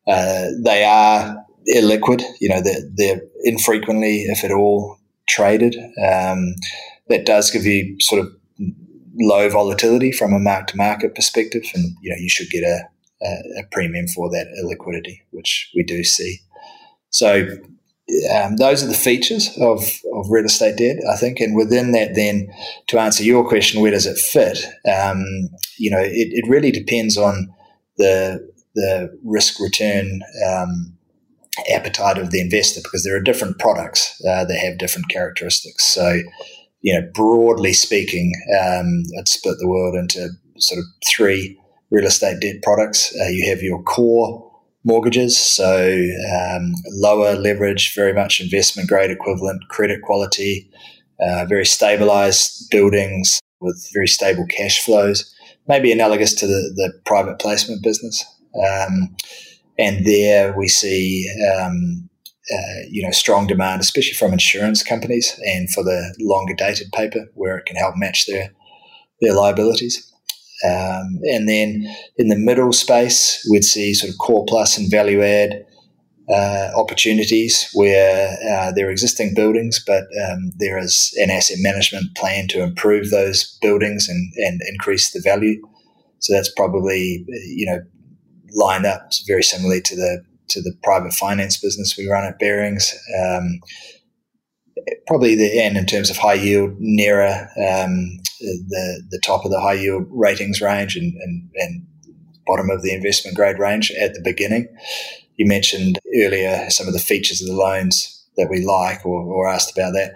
Uh, 0.08 0.48
they 0.64 0.84
are 0.84 1.44
illiquid. 1.76 2.24
You 2.40 2.50
know, 2.50 2.62
they're, 2.62 2.90
they're, 2.96 3.22
infrequently, 3.46 4.24
if 4.24 4.44
at 4.44 4.52
all, 4.52 4.98
traded. 5.28 5.76
Um, 5.76 6.56
that 7.10 7.26
does 7.26 7.52
give 7.52 7.66
you 7.66 7.98
sort 8.00 8.22
of 8.22 8.32
low 9.20 9.50
volatility 9.50 10.12
from 10.12 10.34
a 10.34 10.40
mark 10.40 10.68
to 10.68 10.78
market 10.78 11.14
perspective, 11.14 11.64
and 11.76 11.96
you 12.02 12.10
know 12.10 12.18
you 12.18 12.30
should 12.30 12.50
get 12.50 12.64
a 12.64 12.88
a, 13.24 13.64
premium 13.72 14.08
for 14.08 14.30
that 14.30 14.48
illiquidity, 14.64 15.20
which 15.32 15.72
we 15.76 15.84
do 15.84 16.04
see. 16.04 16.40
So 17.10 17.48
um, 18.36 18.58
those 18.58 18.84
are 18.84 18.88
the 18.88 18.94
features 18.94 19.50
of, 19.60 19.80
of 20.14 20.30
real 20.30 20.46
estate 20.46 20.78
debt, 20.78 20.98
I 21.10 21.16
think. 21.16 21.40
And 21.40 21.56
within 21.56 21.94
that, 21.94 22.16
then 22.16 22.54
to 22.88 23.00
answer 23.00 23.24
your 23.24 23.48
question, 23.48 23.82
where 23.82 23.92
does 23.92 24.06
it 24.06 24.18
fit? 24.18 24.60
Um, 24.86 25.50
you 25.78 25.90
know, 25.90 26.00
it, 26.00 26.12
it, 26.32 26.50
really 26.50 26.72
depends 26.72 27.18
on 27.18 27.54
the 27.98 28.52
the 28.76 29.18
risk 29.24 29.60
return 29.60 30.22
um, 30.48 30.98
appetite 31.74 32.18
of 32.18 32.32
the 32.32 32.42
investor 32.42 32.82
because 32.84 33.04
there 33.04 33.16
are 33.16 33.22
different 33.22 33.60
products 33.60 34.22
uh, 34.28 34.44
that 34.46 34.58
have 34.58 34.80
different 34.80 35.10
characteristics. 35.10 35.86
So, 35.86 36.20
you 36.82 36.94
know, 36.94 37.08
broadly 37.14 37.74
speaking, 37.74 38.34
um, 38.60 39.04
I'd 39.18 39.28
split 39.28 39.58
the 39.60 39.68
world 39.68 39.96
into 39.96 40.30
sort 40.58 40.80
of 40.80 40.86
three 41.08 41.58
real 41.92 42.08
estate 42.08 42.42
debt 42.42 42.64
products. 42.64 43.16
Uh, 43.20 43.30
you 43.30 43.48
have 43.50 43.62
your 43.62 43.82
core 43.84 44.52
mortgages, 44.84 45.38
so 45.38 46.08
um, 46.36 46.74
lower 46.92 47.36
leverage, 47.36 47.94
very 47.96 48.14
much 48.14 48.42
investment 48.42 48.90
grade 48.90 49.12
equivalent 49.12 49.68
credit 49.70 50.02
quality, 50.02 50.70
uh, 51.20 51.46
very 51.46 51.66
stabilized 51.66 52.70
buildings 52.70 53.40
with 53.62 53.90
very 53.94 54.08
stable 54.08 54.46
cash 54.48 54.84
flows, 54.84 55.34
maybe 55.68 55.92
analogous 55.92 56.34
to 56.36 56.48
the, 56.48 56.74
the 56.76 56.94
private 57.06 57.40
placement 57.40 57.82
business. 57.82 58.24
Um, 58.56 59.16
and 59.80 60.06
there 60.06 60.56
we 60.58 60.68
see, 60.68 61.28
um, 61.58 62.10
uh, 62.54 62.82
you 62.90 63.02
know, 63.02 63.12
strong 63.12 63.48
demand, 63.48 63.82
especially 63.82 64.14
from 64.14 64.34
insurance 64.34 64.84
companies 64.84 65.40
and 65.46 65.70
for 65.72 65.84
the 65.84 66.14
longer 66.20 66.54
dated 66.54 66.92
paper 66.92 67.26
where 67.36 67.58
it 67.58 67.66
can 67.66 67.78
help 67.78 67.96
match 67.98 68.26
their 68.28 68.52
their 69.22 69.34
liabilities. 69.34 70.13
Um, 70.64 71.20
and 71.24 71.50
then 71.50 71.86
in 72.18 72.30
the 72.30 72.38
middle 72.38 72.72
space, 72.72 73.46
we'd 73.52 73.66
see 73.66 73.94
sort 73.94 74.12
of 74.12 74.18
core 74.20 74.46
plus 74.48 74.78
and 74.78 74.90
value 74.90 75.22
add 75.22 75.66
uh, 76.30 76.72
opportunities 76.78 77.70
where 77.74 78.38
uh, 78.50 78.72
there 78.72 78.88
are 78.88 78.92
existing 78.92 79.34
buildings, 79.36 79.84
but 79.86 80.04
um, 80.30 80.52
there 80.58 80.78
is 80.78 81.14
an 81.18 81.30
asset 81.30 81.58
management 81.60 82.16
plan 82.16 82.48
to 82.48 82.64
improve 82.64 83.10
those 83.10 83.58
buildings 83.62 84.08
and, 84.08 84.32
and 84.38 84.62
increase 84.72 85.12
the 85.12 85.20
value. 85.22 85.62
So 86.20 86.34
that's 86.34 86.52
probably 86.54 87.26
you 87.28 87.66
know 87.66 87.82
lined 88.56 88.86
up 88.86 89.12
very 89.28 89.44
similarly 89.44 89.82
to 89.82 89.96
the 89.96 90.24
to 90.50 90.62
the 90.62 90.74
private 90.84 91.14
finance 91.14 91.58
business 91.58 91.98
we 91.98 92.08
run 92.08 92.24
at 92.24 92.40
Barings. 92.40 92.94
Um, 93.22 93.60
probably 95.08 95.36
the 95.36 95.62
end 95.62 95.78
in 95.78 95.86
terms 95.86 96.10
of 96.10 96.18
high 96.18 96.34
yield 96.34 96.76
nearer 96.80 97.50
um, 97.58 98.20
the 98.44 99.04
the 99.10 99.20
top 99.20 99.46
of 99.46 99.52
the 99.52 99.60
high 99.60 99.74
yield 99.74 100.06
ratings 100.10 100.62
range 100.62 100.96
and, 100.96 101.14
and, 101.22 101.50
and 101.56 101.86
bottom 102.46 102.70
of 102.70 102.82
the 102.82 102.94
investment 102.94 103.36
grade 103.36 103.60
range 103.60 103.92
at 103.92 104.14
the 104.14 104.22
beginning. 104.22 104.68
You 105.38 105.48
mentioned 105.48 106.00
earlier 106.16 106.70
some 106.70 106.88
of 106.88 106.94
the 106.94 107.00
features 107.00 107.42
of 107.42 107.48
the 107.48 107.56
loans 107.56 108.24
that 108.38 108.50
we 108.50 108.64
like 108.66 109.06
or, 109.06 109.22
or 109.22 109.50
asked 109.50 109.76
about 109.76 109.94
that. 109.94 110.14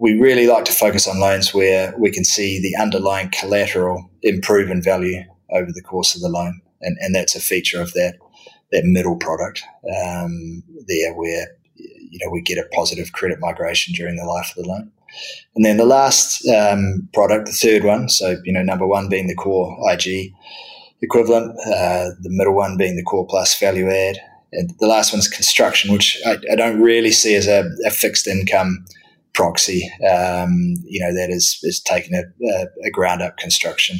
We 0.00 0.18
really 0.18 0.46
like 0.46 0.64
to 0.66 0.72
focus 0.72 1.06
on 1.06 1.20
loans 1.20 1.52
where 1.52 1.94
we 1.98 2.10
can 2.10 2.24
see 2.24 2.60
the 2.60 2.80
underlying 2.80 3.30
collateral 3.30 4.10
improve 4.22 4.70
in 4.70 4.82
value 4.82 5.22
over 5.50 5.70
the 5.72 5.82
course 5.82 6.14
of 6.14 6.20
the 6.20 6.28
loan. 6.28 6.60
And, 6.80 6.96
and 7.00 7.14
that's 7.14 7.34
a 7.34 7.40
feature 7.40 7.80
of 7.80 7.92
that 7.94 8.14
that 8.70 8.84
middle 8.84 9.16
product 9.16 9.62
um, 10.04 10.62
there 10.86 11.14
where 11.14 11.46
you 11.74 12.18
know 12.22 12.30
we 12.30 12.42
get 12.42 12.58
a 12.58 12.68
positive 12.74 13.12
credit 13.12 13.38
migration 13.40 13.94
during 13.94 14.16
the 14.16 14.24
life 14.24 14.50
of 14.50 14.62
the 14.62 14.68
loan. 14.68 14.92
And 15.54 15.64
then 15.64 15.76
the 15.76 15.84
last 15.84 16.46
um, 16.48 17.08
product, 17.12 17.46
the 17.46 17.52
third 17.52 17.84
one, 17.84 18.08
so 18.08 18.36
you 18.44 18.52
know 18.52 18.62
number 18.62 18.86
one 18.86 19.08
being 19.08 19.26
the 19.26 19.34
core 19.34 19.76
IG 19.90 20.32
equivalent, 21.00 21.56
uh, 21.66 22.10
the 22.20 22.30
middle 22.30 22.54
one 22.54 22.76
being 22.76 22.96
the 22.96 23.02
core 23.02 23.26
plus 23.26 23.58
value 23.58 23.88
add, 23.88 24.18
and 24.52 24.70
the 24.78 24.86
last 24.86 25.12
one 25.12 25.20
is 25.20 25.28
construction, 25.28 25.92
which 25.92 26.20
I, 26.26 26.36
I 26.52 26.54
don't 26.54 26.80
really 26.80 27.10
see 27.10 27.34
as 27.34 27.46
a, 27.46 27.64
a 27.86 27.90
fixed 27.90 28.26
income 28.26 28.84
proxy. 29.34 29.90
Um, 30.08 30.74
you 30.84 31.00
know 31.00 31.14
that 31.14 31.30
is 31.30 31.58
is 31.62 31.80
taking 31.80 32.14
a, 32.14 32.22
a, 32.46 32.66
a 32.86 32.90
ground 32.90 33.22
up 33.22 33.36
construction 33.36 33.98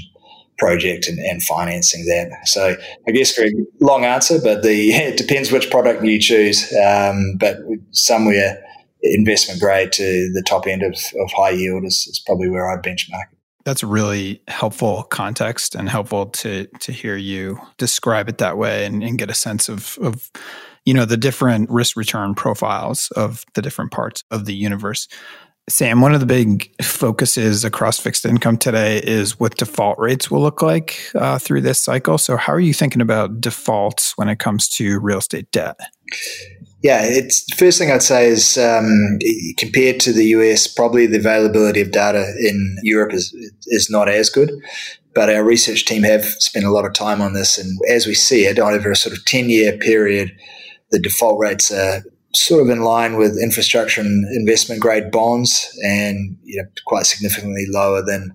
project 0.58 1.06
and, 1.06 1.20
and, 1.20 1.40
financing 1.40 2.04
that. 2.06 2.30
So 2.44 2.76
I 3.06 3.10
guess 3.12 3.36
Greg, 3.36 3.52
long 3.80 4.04
answer, 4.04 4.40
but 4.42 4.64
the 4.64 4.90
it 4.92 5.16
depends 5.16 5.52
which 5.52 5.70
product 5.70 6.04
you 6.04 6.18
choose. 6.18 6.72
Um, 6.76 7.36
but 7.38 7.58
somewhere 7.92 8.62
investment 9.02 9.60
grade 9.60 9.92
to 9.92 10.30
the 10.32 10.42
top 10.42 10.66
end 10.66 10.82
of, 10.82 10.94
of 11.20 11.30
high 11.32 11.50
yield 11.50 11.84
is, 11.84 12.06
is 12.08 12.22
probably 12.24 12.48
where 12.48 12.70
I'd 12.70 12.82
benchmark. 12.82 13.26
That's 13.64 13.82
a 13.82 13.86
really 13.86 14.42
helpful 14.48 15.02
context 15.04 15.74
and 15.74 15.88
helpful 15.88 16.26
to 16.26 16.66
to 16.80 16.92
hear 16.92 17.16
you 17.16 17.60
describe 17.76 18.28
it 18.28 18.38
that 18.38 18.56
way 18.56 18.86
and, 18.86 19.02
and 19.02 19.18
get 19.18 19.30
a 19.30 19.34
sense 19.34 19.68
of 19.68 19.98
of 20.00 20.30
you 20.86 20.94
know 20.94 21.04
the 21.04 21.18
different 21.18 21.68
risk 21.68 21.96
return 21.96 22.34
profiles 22.34 23.10
of 23.10 23.44
the 23.54 23.62
different 23.62 23.90
parts 23.90 24.24
of 24.30 24.46
the 24.46 24.54
universe. 24.54 25.06
Sam, 25.68 26.00
one 26.00 26.14
of 26.14 26.20
the 26.20 26.26
big 26.26 26.72
focuses 26.82 27.62
across 27.62 27.98
fixed 27.98 28.24
income 28.24 28.56
today 28.56 29.02
is 29.04 29.38
what 29.38 29.58
default 29.58 29.98
rates 29.98 30.30
will 30.30 30.40
look 30.40 30.62
like 30.62 30.98
uh, 31.14 31.38
through 31.38 31.60
this 31.60 31.78
cycle. 31.78 32.16
So, 32.16 32.38
how 32.38 32.54
are 32.54 32.60
you 32.60 32.72
thinking 32.72 33.02
about 33.02 33.38
defaults 33.38 34.16
when 34.16 34.30
it 34.30 34.38
comes 34.38 34.66
to 34.70 34.98
real 34.98 35.18
estate 35.18 35.50
debt? 35.52 35.78
Yeah, 36.82 37.00
it's 37.02 37.44
the 37.46 37.56
first 37.56 37.78
thing 37.78 37.90
I'd 37.90 38.02
say 38.02 38.28
is 38.28 38.56
um, 38.56 39.18
compared 39.56 39.98
to 40.00 40.12
the 40.12 40.26
US, 40.26 40.68
probably 40.68 41.06
the 41.06 41.18
availability 41.18 41.80
of 41.80 41.90
data 41.90 42.24
in 42.38 42.76
Europe 42.82 43.12
is 43.12 43.34
is 43.66 43.90
not 43.90 44.08
as 44.08 44.30
good. 44.30 44.52
But 45.14 45.28
our 45.28 45.42
research 45.42 45.84
team 45.86 46.04
have 46.04 46.24
spent 46.24 46.64
a 46.64 46.70
lot 46.70 46.84
of 46.84 46.92
time 46.92 47.20
on 47.20 47.32
this, 47.32 47.58
and 47.58 47.76
as 47.88 48.06
we 48.06 48.14
see 48.14 48.44
it 48.44 48.60
over 48.60 48.92
a 48.92 48.96
sort 48.96 49.16
of 49.16 49.24
ten 49.24 49.50
year 49.50 49.76
period, 49.76 50.30
the 50.92 51.00
default 51.00 51.40
rates 51.40 51.72
are 51.72 52.04
sort 52.32 52.62
of 52.62 52.68
in 52.68 52.82
line 52.82 53.16
with 53.16 53.36
infrastructure 53.42 54.00
and 54.00 54.24
investment 54.36 54.80
grade 54.80 55.10
bonds, 55.10 55.68
and 55.84 56.38
you 56.44 56.62
know, 56.62 56.68
quite 56.86 57.06
significantly 57.06 57.66
lower 57.68 58.02
than 58.02 58.32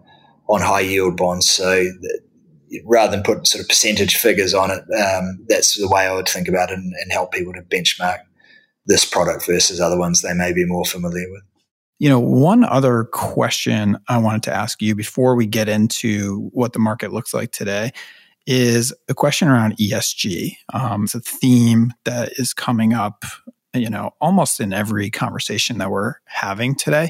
on 0.49 0.59
high 0.59 0.81
yield 0.81 1.15
bonds. 1.15 1.49
So 1.49 1.85
rather 2.83 3.11
than 3.11 3.23
put 3.23 3.47
sort 3.47 3.61
of 3.61 3.69
percentage 3.69 4.15
figures 4.17 4.53
on 4.53 4.69
it, 4.69 4.83
um, 4.99 5.45
that's 5.47 5.79
the 5.79 5.87
way 5.87 6.07
I 6.07 6.13
would 6.13 6.27
think 6.27 6.49
about 6.49 6.71
it 6.71 6.79
and, 6.79 6.93
and 7.01 7.11
help 7.13 7.31
people 7.31 7.53
to 7.53 7.61
benchmark 7.61 8.19
this 8.85 9.05
product 9.05 9.45
versus 9.45 9.79
other 9.79 9.97
ones 9.97 10.21
they 10.21 10.33
may 10.33 10.53
be 10.53 10.65
more 10.65 10.85
familiar 10.85 11.29
with. 11.31 11.43
You 11.99 12.09
know, 12.09 12.19
one 12.19 12.65
other 12.65 13.05
question 13.05 13.97
I 14.09 14.17
wanted 14.17 14.43
to 14.43 14.53
ask 14.53 14.81
you 14.81 14.95
before 14.95 15.35
we 15.35 15.45
get 15.45 15.69
into 15.69 16.49
what 16.51 16.73
the 16.73 16.79
market 16.79 17.13
looks 17.13 17.33
like 17.33 17.51
today 17.51 17.91
is 18.45 18.93
a 19.07 19.13
question 19.13 19.47
around 19.47 19.77
ESG. 19.77 20.57
Um, 20.73 21.05
it's 21.05 21.15
a 21.15 21.21
theme 21.21 21.93
that 22.03 22.33
is 22.37 22.53
coming 22.53 22.93
up, 22.93 23.23
you 23.73 23.89
know, 23.89 24.11
almost 24.19 24.59
in 24.59 24.73
every 24.73 25.09
conversation 25.09 25.77
that 25.77 25.91
we're 25.91 26.15
having 26.25 26.75
today. 26.75 27.09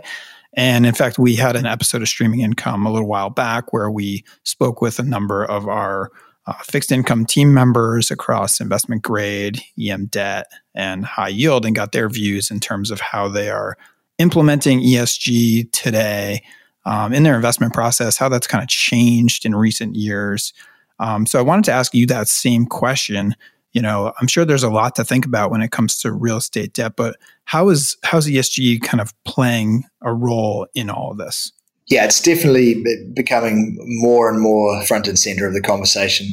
And 0.56 0.86
in 0.86 0.94
fact, 0.94 1.18
we 1.18 1.36
had 1.36 1.56
an 1.56 1.65
episode 1.65 2.03
of 2.03 2.08
Streaming 2.08 2.42
Income 2.42 2.86
a 2.86 2.92
little 2.92 3.08
while 3.08 3.32
back 3.32 3.74
where 3.74 3.89
we 3.89 4.24
spoke 4.44 4.82
with 4.82 5.00
a 5.00 5.03
number 5.03 5.44
of 5.44 5.68
our 5.68 6.12
uh, 6.45 6.53
fixed 6.63 6.91
income 6.91 7.25
team 7.25 7.53
members 7.53 8.12
across 8.12 8.59
investment 8.59 9.01
grade, 9.01 9.62
EM 9.79 10.07
debt, 10.07 10.47
and 10.75 11.05
high 11.05 11.29
yield 11.29 11.65
and 11.65 11.75
got 11.75 11.91
their 11.91 12.09
views 12.09 12.51
in 12.51 12.59
terms 12.59 12.91
of 12.91 13.00
how 13.00 13.27
they 13.27 13.50
are 13.50 13.77
implementing 14.17 14.81
ESG 14.81 15.71
today 15.71 16.43
um, 16.85 17.13
in 17.13 17.23
their 17.23 17.35
investment 17.35 17.73
process, 17.73 18.17
how 18.17 18.29
that's 18.29 18.47
kind 18.47 18.62
of 18.62 18.67
changed 18.67 19.45
in 19.45 19.55
recent 19.55 19.95
years. 19.95 20.53
Um, 21.00 21.25
so 21.25 21.39
I 21.39 21.43
wanted 21.43 21.65
to 21.65 21.71
ask 21.71 21.93
you 21.93 22.05
that 22.07 22.27
same 22.27 22.65
question. 22.65 23.35
You 23.71 23.81
know, 23.81 24.13
I'm 24.19 24.27
sure 24.27 24.45
there's 24.45 24.63
a 24.63 24.69
lot 24.69 24.95
to 24.95 25.03
think 25.03 25.25
about 25.25 25.50
when 25.50 25.62
it 25.62 25.71
comes 25.71 25.97
to 26.00 26.12
real 26.12 26.38
estate 26.38 26.73
debt, 26.73 26.93
but 26.95 27.15
how 27.45 27.69
is 27.69 27.97
how's 28.03 28.27
ESG 28.27 28.81
kind 28.81 29.01
of 29.01 29.13
playing 29.23 29.85
a 30.01 30.13
role 30.13 30.67
in 30.75 30.89
all 30.89 31.12
of 31.12 31.17
this? 31.17 31.51
Yeah, 31.93 32.05
it's 32.05 32.21
definitely 32.21 32.83
becoming 33.13 33.77
more 34.01 34.27
and 34.27 34.41
more 34.41 34.83
front 34.83 35.07
and 35.07 35.19
center 35.19 35.45
of 35.45 35.53
the 35.53 35.62
conversation 35.62 36.25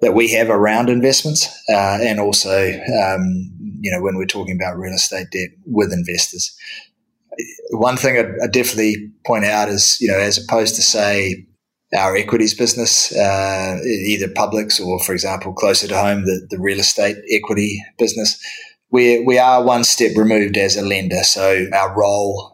that 0.00 0.14
we 0.14 0.32
have 0.32 0.50
around 0.50 0.90
investments, 0.90 1.46
uh, 1.68 1.98
and 2.02 2.18
also, 2.18 2.72
um, 2.72 3.52
you 3.78 3.92
know, 3.92 4.02
when 4.02 4.16
we're 4.16 4.26
talking 4.26 4.58
about 4.60 4.76
real 4.76 4.92
estate 4.92 5.28
debt 5.30 5.50
with 5.64 5.92
investors. 5.92 6.58
One 7.70 7.96
thing 7.96 8.18
I'd 8.18 8.50
definitely 8.50 9.12
point 9.24 9.44
out 9.44 9.68
is, 9.68 9.96
you 10.00 10.08
know, 10.08 10.18
as 10.18 10.42
opposed 10.42 10.74
to 10.74 10.82
say 10.82 11.46
our 11.96 12.16
equities 12.16 12.52
business, 12.52 13.16
uh, 13.16 13.78
either 13.84 14.26
publics 14.26 14.80
or, 14.80 14.98
for 15.04 15.12
example, 15.12 15.52
closer 15.52 15.86
to 15.86 15.96
home, 15.96 16.24
the, 16.24 16.48
the 16.50 16.58
real 16.58 16.80
estate 16.80 17.18
equity 17.30 17.80
business, 17.96 18.44
we, 18.90 19.22
we 19.24 19.38
are 19.38 19.62
one 19.62 19.84
step 19.84 20.16
removed 20.16 20.56
as 20.56 20.76
a 20.76 20.82
lender. 20.82 21.22
So 21.22 21.66
our 21.72 21.96
role 21.96 22.53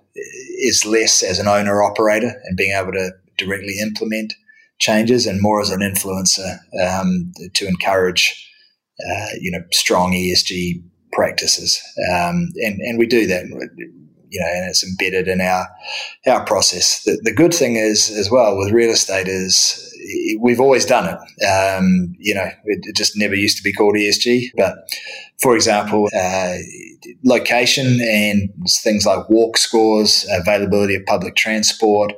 is 0.58 0.84
less 0.86 1.22
as 1.22 1.38
an 1.38 1.48
owner 1.48 1.82
operator 1.82 2.32
and 2.44 2.56
being 2.56 2.76
able 2.76 2.92
to 2.92 3.10
directly 3.38 3.78
implement 3.80 4.34
changes 4.78 5.26
and 5.26 5.40
more 5.40 5.60
as 5.60 5.70
an 5.70 5.80
influencer 5.80 6.58
um, 6.82 7.32
to 7.54 7.66
encourage, 7.66 8.48
uh, 9.00 9.28
you 9.40 9.50
know, 9.50 9.62
strong 9.72 10.12
ESG 10.12 10.82
practices. 11.12 11.80
Um, 12.12 12.48
and, 12.56 12.80
and 12.80 12.98
we 12.98 13.06
do 13.06 13.26
that 13.26 13.46
you 14.30 14.40
know, 14.40 14.46
and 14.46 14.70
it's 14.70 14.84
embedded 14.84 15.28
in 15.28 15.40
our 15.40 15.68
our 16.26 16.44
process. 16.44 17.02
The, 17.02 17.20
the 17.24 17.34
good 17.34 17.52
thing 17.52 17.76
is 17.76 18.10
as 18.10 18.30
well 18.30 18.56
with 18.56 18.72
real 18.72 18.90
estate 18.90 19.28
is 19.28 19.86
we've 20.40 20.60
always 20.60 20.86
done 20.86 21.06
it. 21.06 21.44
Um, 21.44 22.14
you 22.18 22.34
know, 22.34 22.50
it, 22.64 22.80
it, 22.82 22.96
just 22.96 23.16
never 23.16 23.34
used 23.34 23.56
to 23.58 23.62
be 23.62 23.72
called 23.72 23.96
ESG. 23.96 24.50
But 24.56 24.76
for 25.42 25.54
example, 25.54 26.08
uh, 26.16 26.56
location 27.24 28.00
and 28.00 28.50
things 28.82 29.06
like 29.06 29.28
walk 29.28 29.56
scores, 29.56 30.26
availability 30.30 30.94
of 30.94 31.06
public 31.06 31.36
transport, 31.36 32.12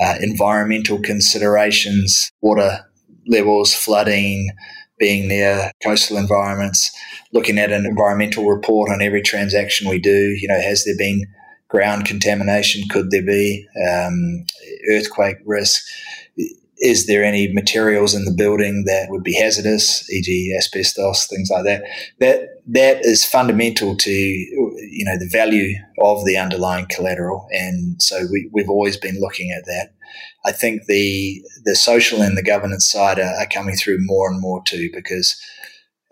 uh, 0.00 0.14
environmental 0.20 1.00
considerations, 1.00 2.30
water 2.40 2.86
levels, 3.26 3.74
flooding, 3.74 4.50
being 4.98 5.28
near 5.28 5.72
coastal 5.82 6.16
environments, 6.16 6.90
looking 7.32 7.58
at 7.58 7.72
an 7.72 7.86
environmental 7.86 8.46
report 8.46 8.90
on 8.90 9.02
every 9.02 9.22
transaction 9.22 9.88
we 9.88 9.98
do. 9.98 10.36
You 10.38 10.48
know, 10.48 10.60
has 10.60 10.84
there 10.84 10.96
been 10.96 11.24
ground 11.68 12.04
contamination 12.04 12.88
could 12.88 13.10
there 13.10 13.22
be? 13.22 13.66
Um, 13.90 14.44
earthquake 14.90 15.36
risk? 15.44 15.82
Is 16.82 17.06
there 17.06 17.24
any 17.24 17.52
materials 17.52 18.14
in 18.14 18.24
the 18.24 18.32
building 18.32 18.84
that 18.86 19.10
would 19.10 19.22
be 19.22 19.34
hazardous, 19.34 20.10
e.g., 20.10 20.54
asbestos, 20.56 21.26
things 21.26 21.50
like 21.50 21.64
that? 21.64 21.82
That 22.20 22.59
that 22.66 23.04
is 23.04 23.24
fundamental 23.24 23.96
to 23.96 24.10
you 24.10 25.04
know 25.04 25.18
the 25.18 25.28
value 25.30 25.76
of 26.00 26.24
the 26.24 26.36
underlying 26.36 26.86
collateral, 26.88 27.46
and 27.50 28.00
so 28.02 28.26
we, 28.30 28.48
we've 28.52 28.70
always 28.70 28.96
been 28.96 29.20
looking 29.20 29.50
at 29.50 29.64
that. 29.66 29.94
I 30.44 30.52
think 30.52 30.82
the 30.86 31.42
the 31.64 31.76
social 31.76 32.22
and 32.22 32.36
the 32.36 32.42
governance 32.42 32.90
side 32.90 33.18
are, 33.18 33.34
are 33.34 33.46
coming 33.46 33.76
through 33.76 33.98
more 34.00 34.30
and 34.30 34.40
more 34.40 34.62
too, 34.64 34.90
because 34.92 35.40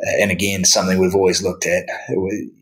uh, 0.06 0.22
and 0.22 0.30
again, 0.30 0.64
something 0.64 0.98
we've 0.98 1.14
always 1.14 1.42
looked 1.42 1.66
at 1.66 1.86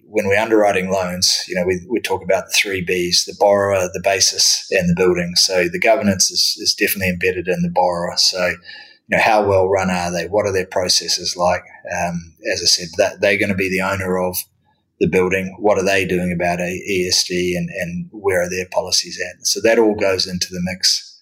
when 0.08 0.28
we're 0.28 0.38
underwriting 0.38 0.90
loans, 0.90 1.44
you 1.48 1.54
know, 1.54 1.64
we, 1.66 1.84
we 1.90 2.00
talk 2.00 2.22
about 2.22 2.46
the 2.46 2.52
three 2.52 2.84
Bs, 2.84 3.26
the 3.26 3.36
borrower, 3.38 3.88
the 3.92 4.00
basis, 4.02 4.66
and 4.70 4.88
the 4.88 4.94
building. 4.96 5.34
So 5.36 5.68
the 5.68 5.80
governance 5.80 6.30
is, 6.30 6.56
is 6.58 6.74
definitely 6.74 7.10
embedded 7.10 7.48
in 7.48 7.60
the 7.62 7.68
borrower. 7.68 8.16
So, 8.16 8.54
you 9.08 9.16
know, 9.16 9.22
how 9.22 9.46
well 9.46 9.68
run 9.68 9.90
are 9.90 10.10
they? 10.10 10.26
What 10.26 10.46
are 10.46 10.52
their 10.52 10.66
processes 10.66 11.36
like? 11.36 11.62
Um, 11.96 12.34
as 12.52 12.60
I 12.62 12.66
said, 12.66 12.88
that 12.98 13.20
they're 13.20 13.38
going 13.38 13.50
to 13.50 13.54
be 13.54 13.70
the 13.70 13.82
owner 13.82 14.18
of 14.18 14.36
the 15.00 15.08
building. 15.08 15.54
What 15.58 15.78
are 15.78 15.84
they 15.84 16.06
doing 16.06 16.32
about 16.32 16.58
ESG 16.58 17.56
and, 17.56 17.68
and 17.70 18.08
where 18.10 18.42
are 18.42 18.50
their 18.50 18.66
policies 18.72 19.20
at? 19.20 19.46
So 19.46 19.60
that 19.60 19.78
all 19.78 19.94
goes 19.94 20.26
into 20.26 20.48
the 20.50 20.60
mix 20.62 21.20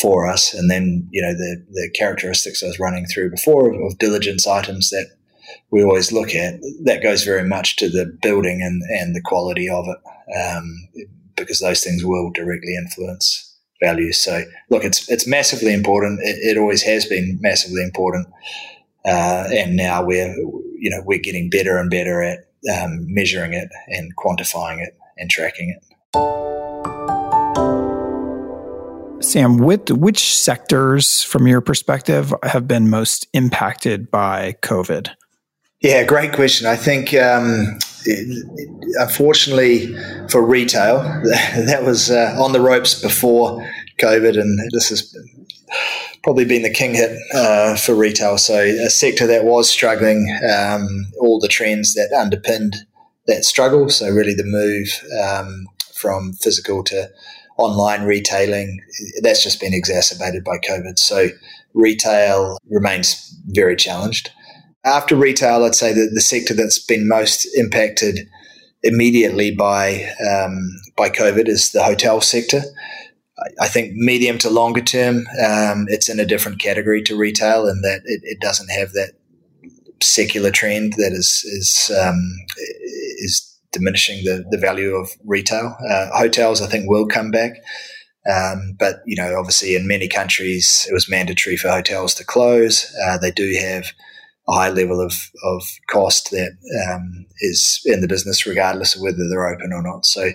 for 0.00 0.26
us. 0.26 0.52
And 0.54 0.70
then, 0.70 1.08
you 1.10 1.22
know, 1.22 1.32
the, 1.32 1.64
the 1.70 1.90
characteristics 1.94 2.62
I 2.62 2.66
was 2.66 2.78
running 2.78 3.06
through 3.06 3.30
before 3.30 3.72
of, 3.72 3.80
of 3.80 3.98
diligence 3.98 4.46
items 4.46 4.90
that 4.90 5.08
we 5.70 5.82
always 5.82 6.12
look 6.12 6.34
at, 6.34 6.60
that 6.84 7.02
goes 7.02 7.24
very 7.24 7.48
much 7.48 7.76
to 7.76 7.88
the 7.88 8.06
building 8.22 8.60
and, 8.62 8.82
and 8.90 9.16
the 9.16 9.22
quality 9.22 9.68
of 9.68 9.86
it, 9.86 10.38
um, 10.38 10.88
because 11.36 11.60
those 11.60 11.82
things 11.82 12.04
will 12.04 12.30
directly 12.30 12.76
influence 12.76 13.45
value. 13.82 14.12
So, 14.12 14.42
look, 14.70 14.84
it's 14.84 15.08
it's 15.10 15.26
massively 15.26 15.72
important. 15.72 16.20
It, 16.22 16.56
it 16.56 16.58
always 16.58 16.82
has 16.82 17.06
been 17.06 17.38
massively 17.40 17.82
important, 17.82 18.28
uh, 19.04 19.48
and 19.52 19.76
now 19.76 20.04
we're 20.04 20.34
you 20.78 20.90
know 20.90 21.02
we're 21.04 21.18
getting 21.18 21.50
better 21.50 21.78
and 21.78 21.90
better 21.90 22.22
at 22.22 22.40
um, 22.74 23.06
measuring 23.12 23.54
it 23.54 23.68
and 23.88 24.16
quantifying 24.16 24.82
it 24.82 24.96
and 25.18 25.30
tracking 25.30 25.70
it. 25.70 25.82
Sam, 29.22 29.58
with 29.58 29.90
which 29.90 30.36
sectors, 30.36 31.22
from 31.22 31.46
your 31.46 31.60
perspective, 31.60 32.32
have 32.42 32.68
been 32.68 32.90
most 32.90 33.26
impacted 33.32 34.10
by 34.10 34.56
COVID? 34.62 35.08
Yeah, 35.80 36.04
great 36.04 36.32
question. 36.32 36.66
I 36.66 36.76
think, 36.76 37.12
um, 37.14 37.78
unfortunately, 38.06 39.94
for 40.28 40.44
retail, 40.44 40.98
that 41.24 41.82
was 41.84 42.10
uh, 42.10 42.36
on 42.38 42.52
the 42.52 42.60
ropes 42.60 43.00
before 43.00 43.66
COVID, 44.00 44.38
and 44.38 44.58
this 44.72 44.88
has 44.90 45.14
probably 46.22 46.44
been 46.44 46.62
the 46.62 46.70
king 46.70 46.94
hit 46.94 47.16
uh, 47.34 47.76
for 47.76 47.94
retail. 47.94 48.38
So, 48.38 48.58
a 48.58 48.90
sector 48.90 49.26
that 49.26 49.44
was 49.44 49.68
struggling, 49.68 50.28
um, 50.52 51.06
all 51.20 51.38
the 51.38 51.48
trends 51.48 51.94
that 51.94 52.12
underpinned 52.12 52.76
that 53.26 53.44
struggle. 53.44 53.88
So, 53.88 54.08
really, 54.10 54.34
the 54.34 54.44
move 54.44 54.88
um, 55.22 55.66
from 55.94 56.32
physical 56.34 56.82
to 56.84 57.10
online 57.58 58.02
retailing, 58.02 58.80
that's 59.22 59.42
just 59.42 59.60
been 59.60 59.72
exacerbated 59.72 60.44
by 60.44 60.58
COVID. 60.58 60.98
So, 60.98 61.28
retail 61.74 62.58
remains 62.68 63.38
very 63.46 63.76
challenged 63.76 64.30
after 64.86 65.16
retail, 65.16 65.64
I'd 65.64 65.74
say 65.74 65.92
that 65.92 66.12
the 66.14 66.20
sector 66.20 66.54
that's 66.54 66.78
been 66.78 67.08
most 67.08 67.44
impacted 67.56 68.28
immediately 68.82 69.54
by 69.54 70.08
um, 70.26 70.80
by 70.96 71.10
COVID 71.10 71.48
is 71.48 71.72
the 71.72 71.82
hotel 71.82 72.20
sector. 72.20 72.62
I 73.60 73.68
think 73.68 73.92
medium 73.94 74.38
to 74.38 74.48
longer 74.48 74.80
term, 74.80 75.26
um, 75.44 75.86
it's 75.88 76.08
in 76.08 76.18
a 76.18 76.24
different 76.24 76.58
category 76.58 77.02
to 77.02 77.18
retail, 77.18 77.68
in 77.68 77.82
that 77.82 78.00
it, 78.06 78.20
it 78.22 78.40
doesn't 78.40 78.70
have 78.70 78.92
that 78.92 79.12
secular 80.02 80.50
trend 80.50 80.94
that 80.94 81.12
is 81.12 81.44
is 81.44 81.90
um, 82.00 82.36
is 83.18 83.52
diminishing 83.72 84.24
the, 84.24 84.44
the 84.50 84.58
value 84.58 84.94
of 84.94 85.10
retail. 85.24 85.76
Uh, 85.90 86.08
hotels, 86.16 86.62
I 86.62 86.66
think, 86.66 86.88
will 86.88 87.06
come 87.06 87.30
back. 87.30 87.56
Um, 88.32 88.74
but 88.78 89.00
you 89.04 89.16
know, 89.16 89.36
obviously, 89.38 89.74
in 89.74 89.86
many 89.86 90.08
countries, 90.08 90.86
it 90.88 90.94
was 90.94 91.10
mandatory 91.10 91.56
for 91.56 91.68
hotels 91.68 92.14
to 92.14 92.24
close. 92.24 92.94
Uh, 93.04 93.18
they 93.18 93.32
do 93.32 93.52
have 93.60 93.92
high 94.48 94.70
level 94.70 95.00
of, 95.00 95.12
of 95.44 95.62
cost 95.88 96.30
that 96.30 96.52
um, 96.88 97.26
is 97.40 97.80
in 97.84 98.00
the 98.00 98.08
business, 98.08 98.46
regardless 98.46 98.94
of 98.94 99.02
whether 99.02 99.28
they're 99.28 99.48
open 99.48 99.72
or 99.72 99.82
not. 99.82 100.06
So 100.06 100.30